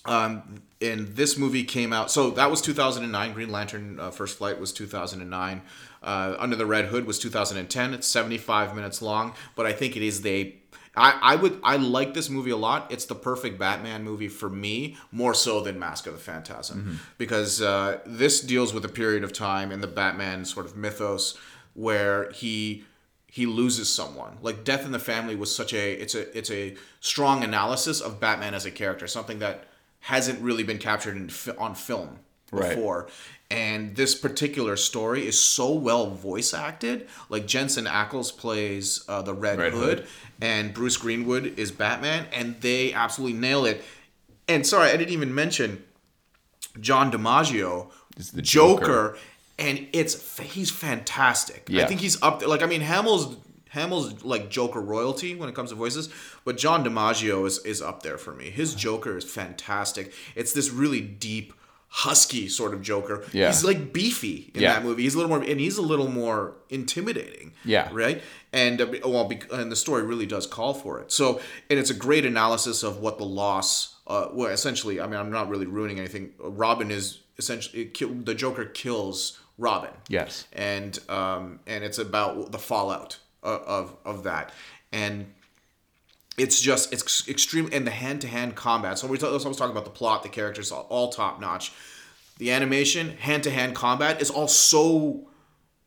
[0.04, 2.12] Um, and this movie came out.
[2.12, 3.34] So that was 2009.
[3.34, 5.62] Green Lantern uh, First Flight was 2009.
[6.04, 7.94] Uh, Under the Red Hood was 2010.
[7.94, 10.56] It's 75 minutes long, but I think it is the.
[10.94, 12.92] I, I would I like this movie a lot.
[12.92, 17.62] It's the perfect Batman movie for me, more so than Mask of the Phantasm, because
[17.62, 21.38] uh, this deals with a period of time in the Batman sort of mythos
[21.76, 22.84] where he
[23.28, 24.38] he loses someone.
[24.42, 28.20] Like Death in the Family was such a it's a it's a strong analysis of
[28.20, 29.64] Batman as a character, something that
[30.02, 32.20] hasn't really been captured in, on film
[32.52, 32.76] Right.
[32.76, 33.08] before.
[33.50, 37.08] And this particular story is so well voice acted.
[37.30, 40.08] Like Jensen Ackles plays uh, the Red, Red Hood, Hood.
[40.42, 43.84] and Bruce Greenwood is Batman, and they absolutely nail it.
[44.50, 45.84] And sorry, I didn't even mention
[46.80, 48.82] John DiMaggio, Is the Joker.
[48.86, 49.18] Joker.
[49.60, 51.68] and it's he's fantastic.
[51.70, 51.84] Yeah.
[51.84, 52.50] I think he's up there.
[52.50, 53.36] Like I mean, Hamill's
[53.72, 56.10] Hamill's like Joker royalty when it comes to voices,
[56.46, 58.50] but John DiMaggio is is up there for me.
[58.50, 60.14] His Joker is fantastic.
[60.36, 61.54] It's this really deep.
[61.94, 63.22] Husky sort of Joker.
[63.34, 63.48] Yeah.
[63.48, 64.76] He's like beefy in Yeah.
[64.76, 65.04] that movie.
[65.04, 67.52] He's a little more, and he's a little more intimidating.
[67.66, 67.90] Yeah.
[67.92, 68.22] Right.
[68.54, 71.12] And uh, well, and the story really does call for it.
[71.12, 73.96] So, and it's a great analysis of what the loss.
[74.08, 76.32] Uh, well, essentially, I mean, I'm not really ruining anything.
[76.40, 79.92] Robin is essentially it the Joker kills Robin.
[80.08, 80.48] Yes.
[80.54, 84.52] And um, and it's about the fallout of of, that,
[84.92, 85.34] and
[86.38, 89.00] it's just it's extreme and the hand to hand combat.
[89.00, 91.40] So we talk, so I was talking about the plot, the characters, all, all top
[91.40, 91.74] notch.
[92.38, 95.28] The animation, hand to hand combat is all so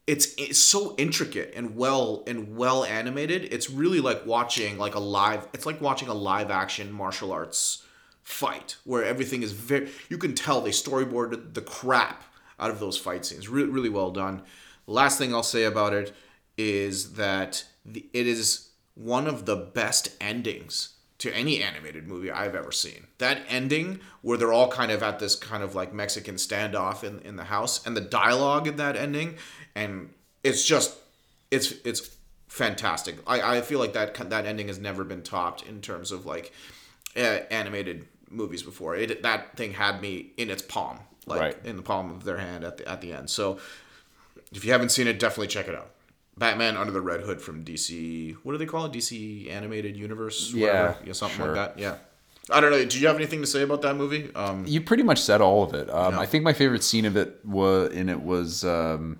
[0.06, 3.44] it's it's so intricate and well and well animated.
[3.52, 5.48] It's really like watching like a live.
[5.52, 7.84] It's like watching a live action martial arts
[8.22, 9.88] fight where everything is very.
[10.08, 12.22] You can tell they storyboarded the crap
[12.60, 13.48] out of those fight scenes.
[13.48, 14.42] Really, really well done.
[14.86, 16.14] Last thing I'll say about it
[16.56, 22.54] is that the, it is one of the best endings to any animated movie I've
[22.54, 23.06] ever seen.
[23.18, 27.20] That ending where they're all kind of at this kind of like Mexican standoff in,
[27.20, 29.36] in the house and the dialogue in that ending
[29.74, 30.10] and
[30.42, 30.96] it's just
[31.50, 32.16] it's it's
[32.48, 33.16] fantastic.
[33.26, 36.52] I, I feel like that that ending has never been topped in terms of like
[37.16, 38.94] uh, animated movies before.
[38.96, 41.56] It that thing had me in its palm, like Right.
[41.64, 43.30] in the palm of their hand at the at the end.
[43.30, 43.58] So
[44.52, 45.90] if you haven't seen it, definitely check it out.
[46.36, 48.36] Batman Under the Red Hood from DC.
[48.42, 48.92] What do they call it?
[48.92, 50.52] DC Animated Universe.
[50.54, 51.54] Yeah, yeah, something sure.
[51.54, 51.78] like that.
[51.80, 51.96] Yeah.
[52.50, 52.84] I don't know.
[52.84, 54.30] Do you have anything to say about that movie?
[54.34, 55.88] Um, You pretty much said all of it.
[55.88, 59.18] Um, I think my favorite scene of it was in it was um,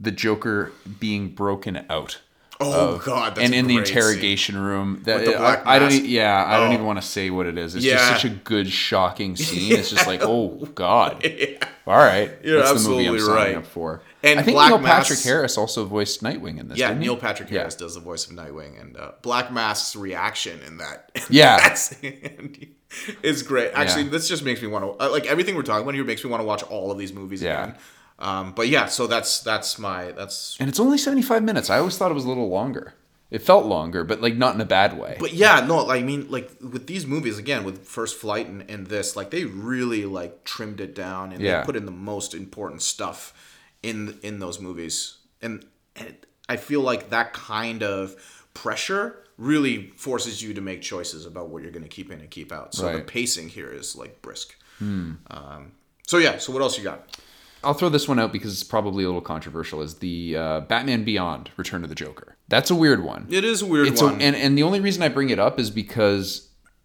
[0.00, 2.20] the Joker being broken out.
[2.60, 3.96] Oh god, that's and in the great scene.
[3.98, 6.04] interrogation room, that With the black I, I don't.
[6.04, 6.72] Yeah, I don't Oh.
[6.74, 7.76] even want to say what it is.
[7.76, 7.94] It's Yeah.
[7.96, 9.72] just such a good, shocking scene.
[9.76, 11.24] It's just like, oh god.
[11.86, 13.56] All right, You're that's the movie I'm absolutely right.
[13.56, 14.02] up for.
[14.22, 16.78] And I think Black Neil Patrick Harris also voiced Nightwing in this.
[16.78, 16.92] Yeah?
[16.92, 17.58] Neil Patrick Yeah.
[17.60, 21.10] Harris does the voice of Nightwing, and uh, Black Mask's reaction in that.
[21.30, 21.56] Yeah.
[21.58, 22.74] that scene
[23.22, 23.70] is great.
[23.74, 24.10] Actually, Yeah.
[24.10, 26.30] this just makes me want to uh, like everything we're talking about here makes me
[26.30, 27.62] want to watch all of these movies Yeah.
[27.64, 27.76] again.
[28.18, 30.56] Um, but yeah, so that's that's my that's.
[30.58, 31.70] And it's only 75 minutes.
[31.70, 32.94] I always thought it was a little longer.
[33.30, 35.16] It felt longer, but like not in a bad way.
[35.20, 38.86] But yeah, no, I mean, like with these movies again, with First Flight and, and
[38.88, 41.60] this, like they really like trimmed it down and Yeah.
[41.60, 43.34] they put in the most important stuff
[43.82, 45.64] in in those movies, and,
[45.96, 46.16] and
[46.48, 48.16] I feel like that kind of
[48.54, 52.28] pressure really forces you to make choices about what you're going to keep in and
[52.30, 52.74] keep out.
[52.74, 53.00] So the Right.
[53.02, 53.06] Hmm.
[53.06, 54.56] pacing here is like brisk.
[54.80, 55.72] Um,
[56.06, 57.16] so yeah, so what else you got?
[57.64, 59.82] I'll throw this one out because it's probably a little controversial.
[59.82, 62.36] Is the uh, Batman Beyond: Return of the Joker?
[62.48, 63.26] That's a weird one.
[63.30, 64.20] It is a weird It's a, one.
[64.20, 66.48] and and the only reason I bring it up is because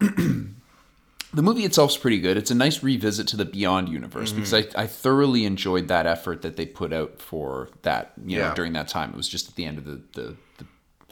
[1.34, 2.36] the movie itself's pretty good.
[2.36, 4.40] It's a nice revisit to the Beyond universe Mm-hmm.
[4.40, 8.44] because I, I thoroughly enjoyed that effort that they put out for that you know
[8.48, 8.54] Yeah.
[8.54, 9.10] during that time.
[9.10, 10.66] It was just at the end of the the, the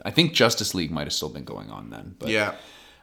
[0.04, 2.54] I think Justice League might have still been going on then, but yeah,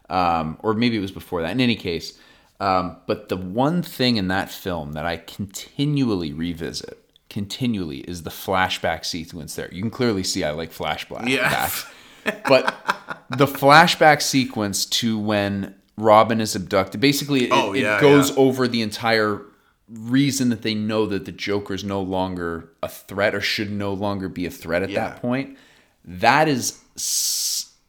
[0.09, 1.51] um, or maybe it was before that.
[1.51, 2.17] In any case,
[2.59, 6.97] um, but the one thing in that film that I continually revisit,
[7.29, 9.55] continually, is the flashback sequence.
[9.55, 11.27] There, you can clearly see I like flashback.
[11.29, 11.69] Yeah.
[12.47, 12.75] but
[13.37, 18.35] the flashback sequence to when Robin is abducted, basically, it, Oh, it goes yeah.
[18.37, 19.41] over the entire
[19.87, 23.93] reason that they know that the Joker is no longer a threat or should no
[23.93, 25.09] longer be a threat at Yeah.
[25.09, 25.57] that point.
[26.05, 26.79] That is,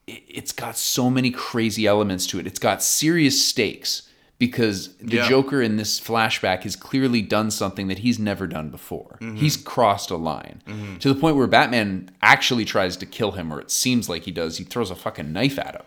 [0.06, 2.46] it's got so many crazy elements to it.
[2.46, 4.08] It's got serious stakes
[4.38, 5.28] because the Yeah.
[5.28, 9.18] Joker in this flashback has clearly done something that he's never done before.
[9.20, 9.36] Mm-hmm.
[9.36, 10.62] He's crossed a line
[11.00, 14.30] to the point where Batman actually tries to kill him, or it seems like he
[14.30, 14.56] does.
[14.56, 15.82] He throws a fucking knife at him.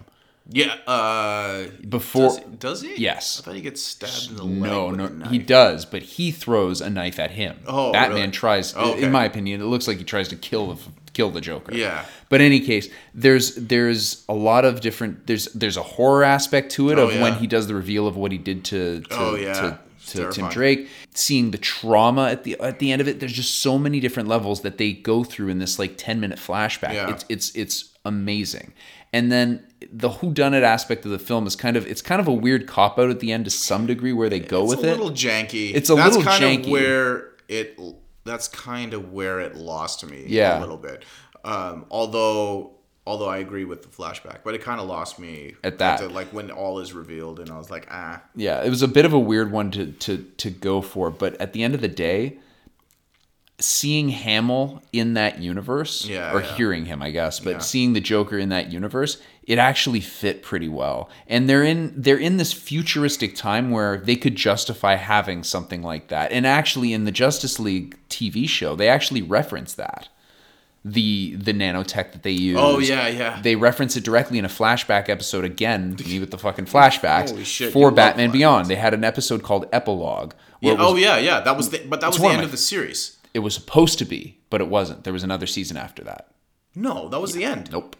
[0.49, 0.75] Yeah.
[0.87, 2.95] Uh, Before- does, he- does he?
[2.97, 3.39] Yes.
[3.39, 4.91] I thought he gets stabbed in the No, leg.
[4.91, 5.31] with no, a knife.
[5.31, 7.57] he does, but he throws a knife at him.
[7.67, 8.31] Oh, Batman really?
[8.31, 8.73] tries.
[8.75, 9.03] Oh, okay.
[9.03, 10.81] In my opinion, it looks like he tries to kill the
[11.13, 11.75] kill the Joker.
[11.75, 12.05] Yeah.
[12.29, 15.27] But in any case, there's there's a lot of different.
[15.27, 18.17] There's there's a horror aspect to it Oh, of when he does the reveal of
[18.17, 19.53] what he did to to, Oh, yeah.
[19.53, 19.79] to,
[20.25, 20.49] to Tim.
[20.49, 20.87] Drake.
[21.13, 23.19] Seeing the trauma at the at the end of it.
[23.19, 26.39] There's just so many different levels that they go through in this like ten minute
[26.39, 26.93] flashback.
[26.95, 27.11] Yeah.
[27.11, 28.73] It's it's it's amazing.
[29.13, 32.33] And then the whodunit aspect of the film is kind of it's kind of a
[32.33, 34.87] weird cop out at the end to some degree where they go it's with it.
[34.87, 35.73] It's a little janky.
[35.73, 36.65] It's a that's little kind janky.
[36.65, 37.79] Of where it
[38.25, 40.25] that's kind of where it lost me.
[40.27, 40.59] Yeah.
[40.59, 41.03] a little bit.
[41.45, 42.71] Um, although
[43.05, 46.11] although I agree with the flashback, but it kind of lost me At that.
[46.11, 49.05] like when all is revealed, and I was like, ah, yeah, it was a bit
[49.05, 51.87] of a weird one to to to go for, but at the end of the
[51.87, 52.37] day,
[53.59, 56.55] seeing Hamill in that universe, Yeah, or yeah.
[56.55, 57.59] hearing him, I guess, but Yeah.
[57.59, 61.09] seeing the Joker in that universe, it actually fit pretty well.
[61.27, 66.07] And they're in they're in this futuristic time where they could justify having something like
[66.07, 66.31] that.
[66.31, 70.09] And actually, in the Justice League TV show, they actually reference that
[70.85, 72.57] the the nanotech that they oh, use.
[72.59, 73.41] Oh, yeah, yeah.
[73.41, 75.95] They reference it directly in a flashback episode again.
[76.05, 78.31] Me with the fucking flashbacks shit, for Batman.
[78.31, 78.67] Beyond.
[78.67, 80.33] They had an episode called Epilogue.
[80.59, 81.39] Yeah, was, oh yeah, yeah.
[81.41, 83.17] That was the, but that was the end of the series.
[83.33, 85.03] It was supposed to be, but it wasn't.
[85.03, 86.29] There was another season after that.
[86.75, 87.95] No, that was the end Nope.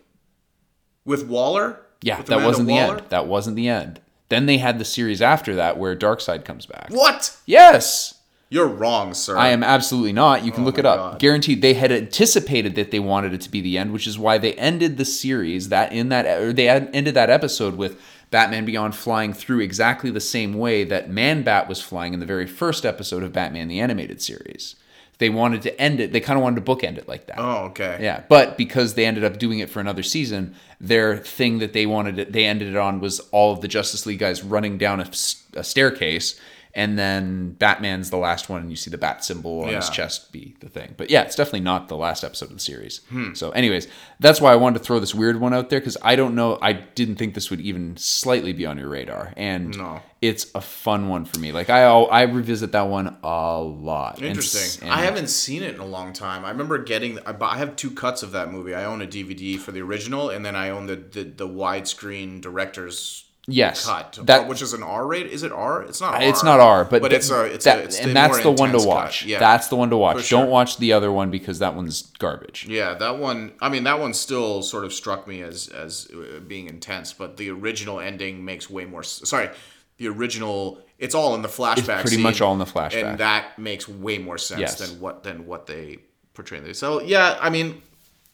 [1.06, 1.80] with Waller.
[2.02, 3.04] Yeah, With that Amanda wasn't the end.
[3.10, 4.02] That wasn't the end.
[4.30, 6.88] Then they had the series after that where Darkseid comes back.
[6.90, 7.38] What?
[7.46, 8.16] Yes.
[8.50, 9.38] You're wrong, sir.
[9.38, 10.44] I am absolutely not.
[10.44, 10.98] You can oh look it up.
[10.98, 11.20] God.
[11.20, 11.62] Guaranteed.
[11.62, 14.54] They had anticipated that they wanted it to be the end, which is why they
[14.56, 18.00] ended the series that in that or they ended that episode with
[18.32, 22.26] Batman Beyond flying through exactly the same way that Man Bat was flying in the
[22.26, 24.76] very first episode of Batman the animated series.
[25.24, 26.12] They wanted to end it.
[26.12, 27.40] They kind of wanted to bookend it like that.
[27.40, 27.98] Oh, okay.
[28.02, 31.86] Yeah, but because they ended up doing it for another season, their thing that they
[31.86, 35.00] wanted it, they ended it on was all of the Justice League guys running down
[35.00, 36.38] a staircase,
[36.76, 40.32] and then Batman's the last one, and you see the bat symbol on his chest
[40.32, 40.96] be the thing.
[40.98, 43.02] But yeah, it's definitely not the last episode of the series.
[43.10, 43.34] Hmm.
[43.34, 43.88] So, anyways,
[44.20, 46.58] that's why I wanted to throw this weird one out there because I don't know,
[46.62, 50.02] I didn't think this would even slightly be on your radar, and No.
[50.22, 51.52] it's a fun one for me.
[51.52, 54.22] Like I, I revisit that one a lot.
[54.22, 54.88] Interesting.
[54.88, 56.44] and- I haven't seen it in a long time.
[56.44, 57.20] I remember getting.
[57.26, 58.74] I I have two cuts of that movie.
[58.74, 62.42] I own a DVD for the original, and then I own the the, the widescreen
[62.42, 65.28] director's Yes, cut, that which is an R rate.
[65.28, 65.84] Is it R?
[65.84, 66.16] It's not.
[66.16, 66.22] R.
[66.22, 67.44] It's not R, but but it's a.
[67.44, 67.84] It's that, a.
[67.84, 69.22] It's and that's the one to watch.
[69.22, 69.28] Cut.
[69.28, 70.24] Yeah, That's the one to watch.
[70.24, 70.40] Sure.
[70.40, 72.66] Don't watch the other one because that one's garbage.
[72.70, 73.52] Yeah, that one.
[73.60, 77.36] I mean, that one still sort of struck me as as uh, being intense, but
[77.36, 79.04] the original ending makes way more.
[79.04, 79.50] Sorry,
[79.98, 80.82] the original.
[80.98, 81.78] It's all in the flashback.
[81.80, 83.04] It's pretty scene, much all in the flashback.
[83.04, 84.76] and that makes way more sense Yes.
[84.80, 86.00] than what than what they
[86.34, 86.72] portray.
[86.72, 87.82] So yeah, I mean,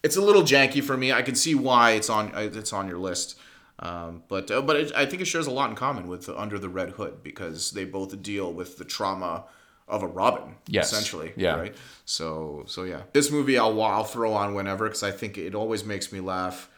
[0.03, 1.11] it's a little janky for me.
[1.11, 3.39] I can see why it's on it's on your list.
[3.81, 6.59] Um, but uh, but it, I think it shares a lot in common with Under
[6.59, 9.45] the Red Hood because they both deal with the trauma
[9.87, 10.91] of a Robin, Yes.
[10.91, 11.31] essentially.
[11.37, 11.55] Yeah.
[11.55, 11.75] Right.
[12.05, 15.85] So so yeah, this movie I'll I'll throw on whenever because I think it always
[15.85, 16.69] makes me laugh.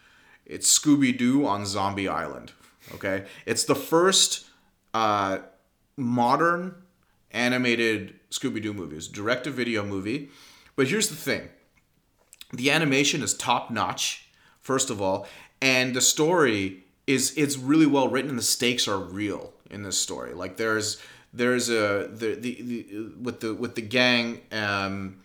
[0.45, 2.51] It's Scooby Doo on Zombie Island.
[2.95, 4.45] Okay, it's the first
[4.93, 5.39] uh,
[5.97, 6.75] modern
[7.31, 8.97] animated Scooby Doo movie.
[8.97, 10.29] It's direct to video movie.
[10.75, 11.49] But here's the thing
[12.53, 14.29] the animation is top notch,
[14.59, 15.27] first of all,
[15.61, 19.97] and the story is it's really well written and the stakes are real in this
[19.97, 20.33] story.
[20.33, 21.01] Like there's
[21.33, 25.17] there's a the the, the with the with the gang um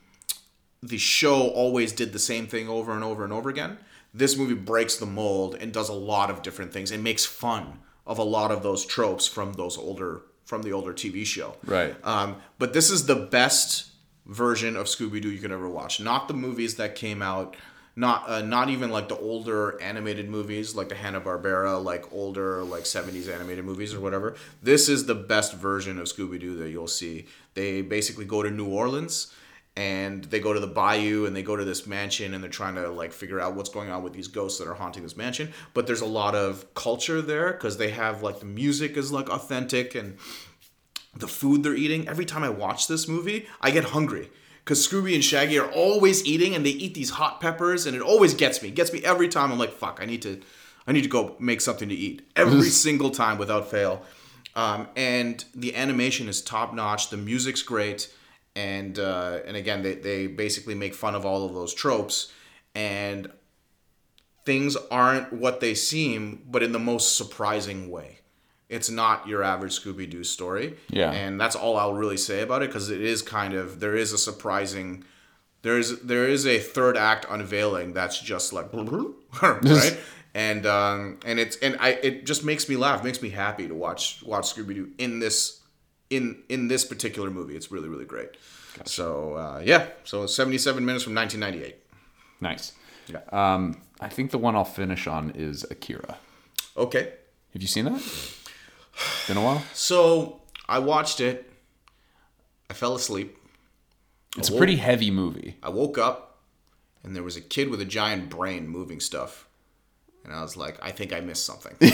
[0.83, 3.79] the show always did the same thing over and over and over again.
[4.15, 7.81] This movie breaks the mold and does a lot of different things and makes fun
[8.07, 11.57] of a lot of those tropes from those older from the older TV show.
[11.65, 11.95] Right.
[12.05, 13.89] Um, but this is the best
[14.27, 16.01] version of Scooby Doo you can ever watch.
[16.01, 17.57] Not the movies that came out.
[17.99, 22.63] Not uh, not even like the older animated movies like the Hanna Barbera, like older
[22.63, 24.37] like '70s animated movies or whatever.
[24.63, 27.27] This is the best version of Scooby Doo that you'll see.
[27.55, 29.33] They basically go to New Orleans
[29.77, 32.75] and they go to the bayou and they go to this mansion and they're trying
[32.75, 35.53] to like figure out what's going on with these ghosts that are haunting this mansion
[35.75, 39.29] but there's a lot of culture there because they have like the music is like
[39.29, 40.17] authentic and
[41.15, 44.31] the food they're eating every time i watch this movie i get hungry
[44.67, 48.03] because scooby and shaggy are always eating and they eat these hot peppers and it
[48.03, 49.53] always gets me gets me every time.
[49.53, 50.41] I'm like fuck i need to
[50.87, 52.23] i need to go make something to eat.
[52.35, 54.03] Every single time without fail.
[54.57, 58.13] Um, and the animation is top notch the music's great
[58.57, 62.33] and uh, and again they, they basically make fun of all of those tropes.
[62.75, 63.31] And
[64.45, 68.19] things aren't what they seem but in the most surprising way
[68.69, 71.13] it's not your average scooby-doo story Yeah.
[71.13, 74.13] and that's all i'll really say about it because it is kind of there is
[74.13, 75.05] a surprising
[75.63, 78.67] there's there is a third act unveiling that's just like
[79.43, 79.99] right
[80.35, 83.75] and um and it's and i it just makes me laugh makes me happy to
[83.75, 85.61] watch watch scooby-doo in this
[86.11, 88.31] in in this particular movie it's really really great
[88.85, 91.83] so uh, yeah so 77 minutes from 1998
[92.39, 92.73] Nice.
[93.07, 93.21] Yeah.
[93.33, 96.19] Um, I think the one I'll finish on is Akira.
[96.77, 97.13] okay
[97.55, 98.03] Have you seen that?
[99.29, 99.63] Been a while.
[99.75, 101.51] so i watched it
[102.71, 103.37] i fell asleep
[104.39, 105.57] It's a pretty heavy movie.
[105.63, 106.39] I woke up
[107.03, 109.47] and there was a kid with a giant brain moving stuff.
[110.25, 111.75] And I was like, I think I missed something.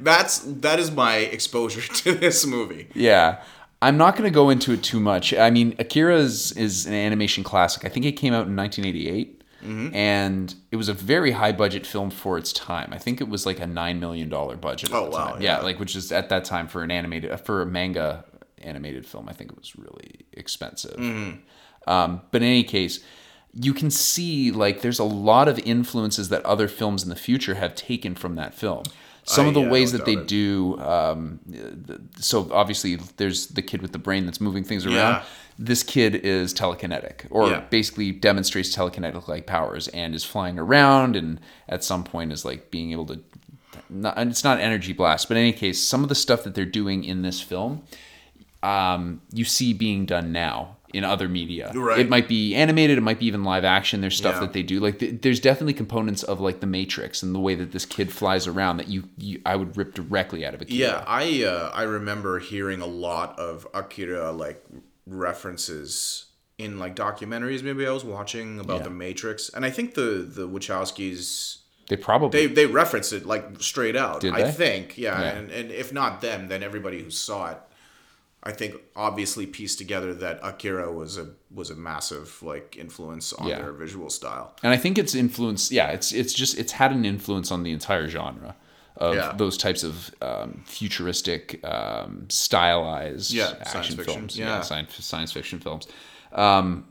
[0.00, 2.88] That's that is my exposure to this movie.
[2.94, 3.42] Yeah.
[3.82, 5.34] I'm not going to go into it too much.
[5.34, 7.84] I mean, Akira is, is an animation classic.
[7.84, 9.35] I think it came out in 1988.
[9.64, 9.94] Mm-hmm.
[9.94, 12.90] And it was a very high budget film for its time.
[12.92, 14.90] I think it was like a nine million dollar budget.
[14.90, 15.42] At Oh, the wow, time.
[15.42, 15.60] yeah.
[15.60, 18.24] like which is at that time for an animated for a manga
[18.62, 19.28] animated film.
[19.28, 20.96] I think it was really expensive.
[20.98, 21.90] Mm-hmm.
[21.90, 23.00] Um, but in any case,
[23.54, 27.54] you can see like there's a lot of influences that other films in the future
[27.54, 28.82] have taken from that film.
[29.28, 30.28] Some I- of the yeah, ways that they it.
[30.28, 31.40] do, um,
[32.18, 34.94] so obviously there's the kid with the brain that's moving things around.
[34.94, 35.22] Yeah.
[35.58, 37.60] This kid is telekinetic, or Yeah.
[37.70, 42.70] basically demonstrates telekinetic like powers, and is flying around, and at some point is like
[42.70, 43.20] being able to.
[43.90, 46.54] Not, and it's not energy blast, but in any case, some of the stuff that
[46.54, 47.82] they're doing in this film,
[48.62, 51.72] um, you see being done now in other media.
[51.74, 51.98] Right.
[51.98, 54.00] It might be animated, it might be even live action.
[54.00, 54.40] There's stuff Yeah.
[54.42, 54.80] that they do.
[54.80, 58.12] Like th- there's definitely components of like the Matrix and the way that this kid
[58.12, 60.74] flies around that you, you I would rip directly out of a kid.
[60.76, 64.64] Yeah, I uh, I remember hearing a lot of Akira like
[65.06, 66.26] references
[66.58, 67.62] in like documentaries.
[67.62, 68.84] Maybe I was watching about Yeah.
[68.84, 71.58] the Matrix, and I think the the Wachowskis
[71.88, 74.20] They probably they they reference it like straight out.
[74.20, 74.52] Did I they?
[74.52, 75.28] think, yeah, Yeah.
[75.36, 77.58] And, and if not them, then everybody who saw it,
[78.48, 83.48] I think obviously pieced together that Akira was a was a massive like influence on
[83.48, 83.58] Yeah.
[83.62, 84.54] their visual style.
[84.62, 85.72] and I think it's influenced.
[85.72, 88.54] Yeah, it's it's just it's had an influence on the entire genre
[88.96, 89.32] of Yeah.
[89.36, 94.38] those types of um, futuristic, um, stylized Yeah, action science fiction, films.
[94.38, 94.60] yeah.
[94.62, 95.86] science science fiction films.
[96.32, 96.86] Um,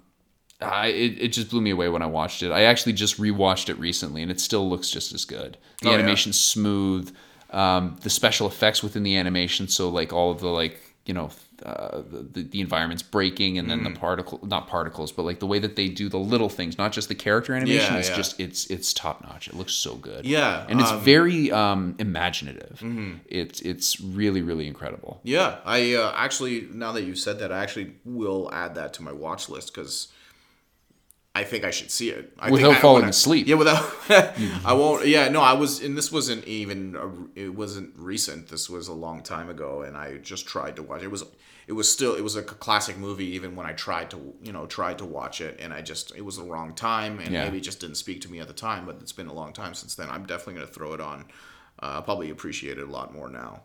[0.61, 2.51] I it, it just blew me away when I watched it.
[2.51, 5.57] I actually just rewatched it recently, and it still looks just as good.
[5.81, 7.13] The Oh, animation's smooth.
[7.51, 11.29] Um, the special effects within the animation, so like all of the like you know
[11.63, 12.01] uh,
[12.33, 13.93] the, the environment's breaking, and then Mm.
[13.93, 16.91] the particle not particles, but like the way that they do the little things, not
[16.91, 17.93] just the character animation.
[17.93, 18.15] Yeah, it's yeah.
[18.15, 19.47] just it's it's top notch.
[19.47, 20.25] It looks so good.
[20.25, 22.79] Yeah, and it's um, very um, imaginative.
[22.81, 23.17] Mm-hmm.
[23.27, 25.21] It's it's really really incredible.
[25.23, 29.03] Yeah, I uh, actually now that you said that, I actually will add that to
[29.03, 30.09] my watch list because
[31.37, 33.45] I think I should see it I Without think I- falling asleep.
[33.47, 33.83] Yeah, without.
[34.65, 35.05] I won't.
[35.05, 36.95] Yeah, no, I was, and this wasn't even.
[36.95, 38.47] A, it wasn't recent.
[38.47, 41.03] This was a long time ago, and I just tried to watch.
[41.03, 41.25] It was.
[41.67, 42.15] It was still.
[42.15, 45.41] It was a classic movie, even when I tried to, you know, tried to watch
[45.41, 46.15] it, and I just.
[46.15, 47.43] It was the wrong time, and Yeah.
[47.43, 48.85] maybe it just didn't speak to me at the time.
[48.85, 50.09] But it's been a long time since then.
[50.09, 51.25] I'm definitely gonna throw it on.
[51.83, 53.63] Uh, I'll probably appreciate it a lot more now.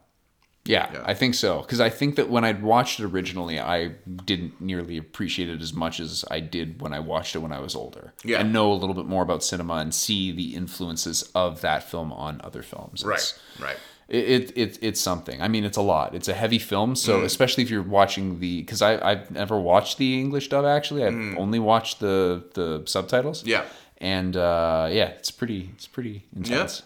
[0.66, 1.02] Yeah, Yeah.
[1.06, 1.62] I think so.
[1.62, 3.92] Because I think that when I'd watched it originally, I
[4.26, 7.60] didn't nearly appreciate it as much as I did when I watched it when I
[7.60, 8.12] was older.
[8.24, 8.40] Yeah.
[8.40, 12.12] And know a little bit more about cinema and see the influences of that film
[12.12, 13.02] on other films.
[13.02, 13.76] It's- Right.
[14.08, 15.40] It, it, it it's something.
[15.40, 16.16] I mean, it's a lot.
[16.16, 16.98] It's a heavy film, Mm.
[16.98, 21.04] so especially if you're watching the because I I've never watched the English dub actually.
[21.04, 23.44] I've only watched the the subtitles.
[23.44, 23.46] Mm.
[23.46, 23.64] Yeah.
[23.98, 26.82] And uh, yeah, it's pretty it's pretty intense.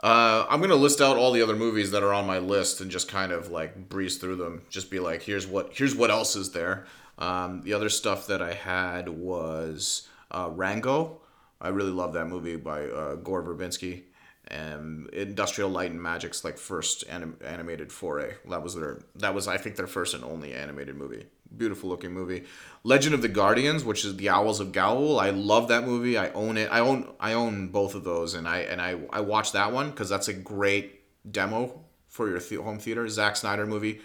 [0.00, 2.90] Uh, I'm gonna list out all the other movies that are on my list and
[2.90, 4.62] just kind of like breeze through them.
[4.70, 6.86] Just be like, here's what here's what else is there.
[7.18, 11.20] Um, the other stuff that I had was uh, Rango.
[11.60, 14.04] I really love that movie by uh, Gore Verbinski.
[14.50, 18.36] And Industrial Light and Magic's like first anim- animated foray.
[18.48, 21.26] That was their that was I think their first and only animated movie.
[21.56, 22.44] Beautiful looking movie.
[22.84, 25.20] Legend of the Guardians, which is the Owls of Ga'Hoole.
[25.20, 26.18] I love that movie.
[26.18, 26.68] I own it.
[26.70, 29.90] I own I own both of those, and I and I I watched that one
[29.90, 33.08] because that's a great demo for your the- home theater.
[33.08, 34.00] Zack Snyder movie.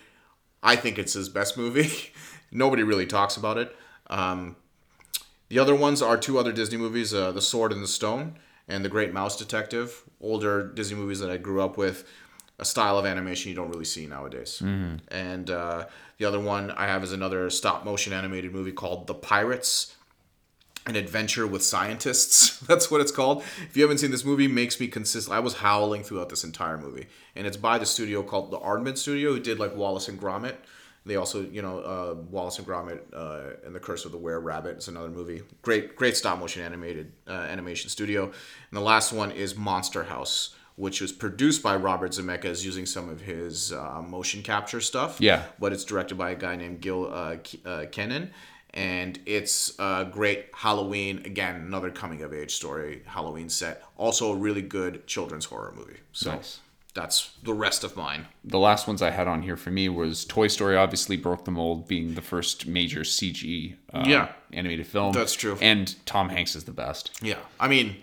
[0.61, 1.91] I think it's his best movie.
[2.51, 3.75] Nobody really talks about it.
[4.07, 4.55] Um,
[5.49, 8.37] the other ones are two other Disney movies, uh, The Sword and the Stone
[8.67, 10.03] and The Great Mouse Detective.
[10.21, 12.07] Older Disney movies that I grew up with.
[12.59, 14.61] A style of animation you don't really see nowadays.
[14.61, 15.85] And uh,
[16.23, 19.93] the other one I have is another stop motion animated movie called The Pirates
[20.85, 22.59] an adventure with scientists.
[22.67, 23.43] That's what it's called.
[23.61, 25.35] If you haven't seen this movie, makes me consistent.
[25.35, 28.97] I was howling throughout this entire movie, and it's by the studio called the Aardman
[28.97, 30.55] Studio, who did like Wallace and Gromit.
[31.05, 34.39] They also, you know, uh, Wallace and Gromit uh, and the Curse of the Were
[34.39, 34.77] Rabbit.
[34.77, 35.41] It's another movie.
[35.61, 38.23] Great, great stop motion animated uh, animation studio.
[38.25, 38.33] And
[38.71, 43.21] the last one is Monster House, which was produced by Robert Zemeckis using some of
[43.21, 45.19] his uh, motion capture stuff.
[45.21, 45.43] Yeah.
[45.59, 48.31] But it's directed by a guy named Gil uh, K- uh, Kenan.
[48.75, 53.83] And it's a great Halloween, again, another coming of age story, Halloween set.
[53.97, 55.99] Also a really good children's horror movie.
[56.11, 56.59] So Nice.
[56.95, 58.25] that's the rest of mine.
[58.43, 60.75] the last ones I had on here for me was Toy Story.
[60.75, 64.31] Obviously, broke the mold, being the first major CG um, Yeah.
[64.51, 65.13] animated film.
[65.13, 65.55] That's true.
[65.61, 67.11] And Tom Hanks is the best.
[67.21, 67.37] Yeah.
[67.59, 67.97] I mean,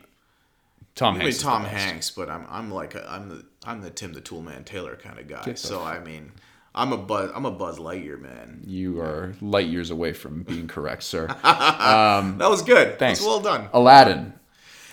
[1.00, 1.38] Tom I mean Hanks.
[1.42, 1.64] Tom.
[1.64, 5.18] Hanks, but I'm I'm like a, I'm the I'm the Tim the Toolman Taylor kind
[5.18, 5.54] of guy.
[5.54, 6.30] So I mean,
[6.74, 8.62] I'm a Buzz I'm a Buzz Lightyear man.
[8.66, 11.26] You are light years away from being correct, sir.
[11.44, 12.98] Um, that was good.
[12.98, 13.18] Thanks.
[13.20, 13.68] That's well done.
[13.72, 14.34] Aladdin.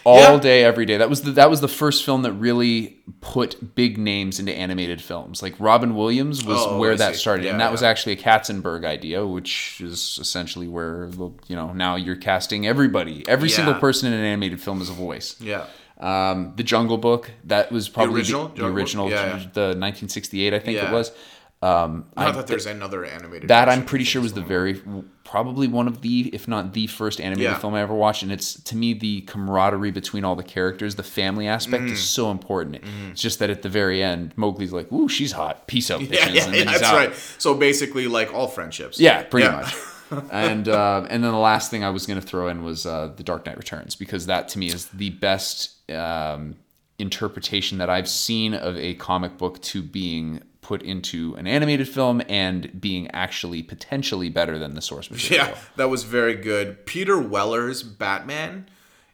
[0.06, 0.40] All Yeah.
[0.40, 0.96] day, every day.
[0.96, 5.02] That was the that was the first film that really put big names into animated
[5.02, 5.42] films.
[5.42, 8.86] Like Robin Williams was Oh, where that started, and Yeah, that was actually a Katzenberg
[8.86, 11.10] idea, which is essentially where
[11.50, 14.94] you know now you're casting everybody, every single person in an animated film is a
[14.94, 15.36] voice.
[15.42, 15.66] Yeah.
[16.00, 18.72] Um, the Jungle Book, that was probably original the, Book?
[18.74, 19.32] original, Yeah, yeah.
[19.54, 20.90] the 1968, I think Yeah.
[20.90, 21.12] it was.
[21.60, 23.50] Um, Not that there's another animated.
[23.50, 24.80] that I'm pretty sure was the very
[25.24, 27.58] probably one of the if not the first animated Yeah.
[27.58, 31.04] film I ever watched and it's to me the camaraderie between all the characters the
[31.04, 31.92] family aspect Mm.
[31.94, 32.78] is so important
[33.12, 36.12] it's just that at the very end Mowgli's like ooh she's hot peace out bitches
[36.14, 36.96] Yeah, yeah, and then that's out.
[36.96, 37.14] right.
[37.40, 39.00] So basically, like all friendships.
[39.00, 39.56] yeah pretty Yeah.
[39.62, 39.74] much
[40.32, 43.14] and uh, and then the last thing I was going to throw in was uh,
[43.16, 46.56] the Dark Knight Returns because that to me is the best um,
[47.00, 52.22] interpretation that I've seen of a comic book to being put into an animated film
[52.28, 55.48] and being actually potentially better than the source material.
[55.48, 56.86] Yeah, that was very good.
[56.86, 58.68] Peter Weller's Batman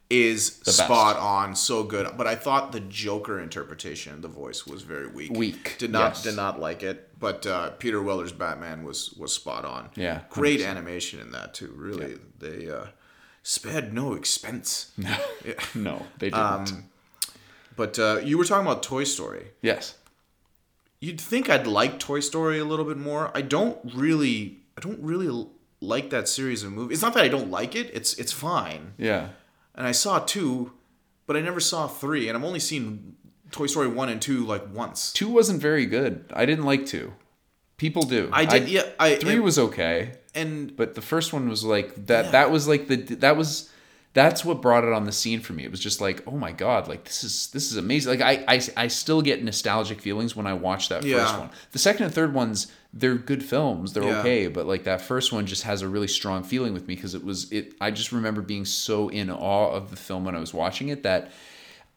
[0.09, 2.07] is spot on, so good.
[2.17, 5.31] But I thought the Joker interpretation the voice was very weak.
[5.31, 6.23] Weak, Did not yes.
[6.23, 7.12] did not like it.
[7.23, 9.91] But uh, Peter Weller's Batman was was spot on.
[9.95, 11.73] Yeah, great animation in that too.
[11.73, 12.87] Really, they uh,
[13.43, 14.91] spared no expense.
[15.73, 16.83] No, they didn't.
[17.77, 19.51] But uh, you were talking about Toy Story.
[19.61, 19.95] yes.
[20.99, 23.31] You'd think I'd like Toy Story a little bit more.
[23.33, 25.47] I don't really, I don't really
[25.79, 26.97] like that series of movies.
[26.97, 27.89] It's not that I don't like it.
[27.93, 28.95] It's it's fine.
[28.97, 29.29] Yeah.
[29.75, 30.73] And I saw two,
[31.25, 32.27] but I never saw three.
[32.27, 33.15] And I've only seen
[33.53, 35.13] Toy Story one and two like once.
[35.13, 36.25] Two wasn't very good.
[36.33, 37.13] I didn't like two.
[37.77, 38.29] People do.
[38.33, 38.69] I did.
[38.69, 38.83] yeah.
[38.99, 42.25] I Three and, was okay, and but the first one was like that.
[42.25, 42.31] Yeah.
[42.31, 43.69] That was like the that was
[44.13, 45.63] that's what brought it on the scene for me.
[45.63, 48.19] It was just like, oh my god, like this is this is amazing.
[48.19, 51.49] Like I I, I still get nostalgic feelings when I watch that first one.
[51.71, 53.93] The second and third ones, they're good films.
[53.93, 54.19] They're Yeah.
[54.19, 57.15] okay, but like that first one just has a really strong feeling with me because
[57.15, 57.73] it was it.
[57.81, 61.03] I just remember being so in awe of the film when I was watching it
[61.03, 61.31] that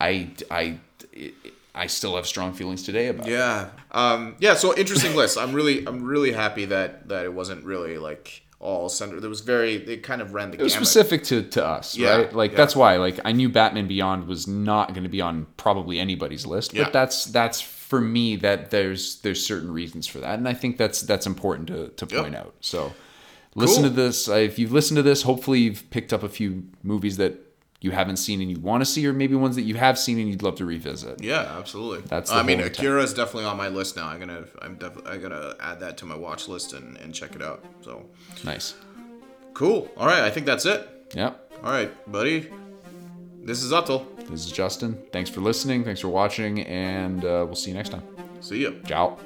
[0.01, 0.79] I I.
[1.17, 1.35] It,
[1.75, 3.33] I still have strong feelings today about it.
[3.33, 4.55] yeah, um, yeah.
[4.55, 5.37] So interesting list.
[5.37, 9.21] I'm really, I'm really happy that that it wasn't really like all centered.
[9.21, 10.89] There was very it kind of ran the It was gamut.
[10.89, 12.33] specific to, to us, Yeah, right?
[12.33, 12.57] Like yeah.
[12.57, 16.47] that's why, like I knew Batman Beyond was not going to be on probably anybody's
[16.47, 16.91] list, but Yeah.
[16.91, 21.03] that's that's for me that there's there's certain reasons for that, and I think that's
[21.03, 22.23] that's important to to Yep.
[22.23, 22.55] point out.
[22.63, 22.95] So
[23.55, 23.91] listen Cool.
[23.91, 24.29] to this.
[24.31, 27.46] Uh, if you've listened to this, hopefully you've picked up a few movies that
[27.81, 30.19] you haven't seen and you want to see, or maybe ones that you have seen
[30.19, 31.23] and you'd love to revisit.
[31.23, 32.01] Yeah, absolutely.
[32.09, 32.61] That's I mean.
[32.61, 34.07] Akira is definitely on my list now.
[34.09, 37.35] I'm gonna, I'm definitely, I gotta add that to my watch list and, and check
[37.37, 37.65] it out.
[37.83, 38.07] So
[38.45, 38.75] Nice.
[39.55, 39.89] cool.
[39.97, 40.89] All right, I think that's it.
[41.15, 41.53] Yep.
[41.63, 42.51] All right, buddy.
[43.43, 44.05] This is Atul.
[44.29, 44.99] This is Justin.
[45.13, 45.85] Thanks for listening.
[45.85, 48.03] Thanks for watching, and uh, we'll see you next time.
[48.41, 48.71] See ya.
[48.87, 49.19] Ciao.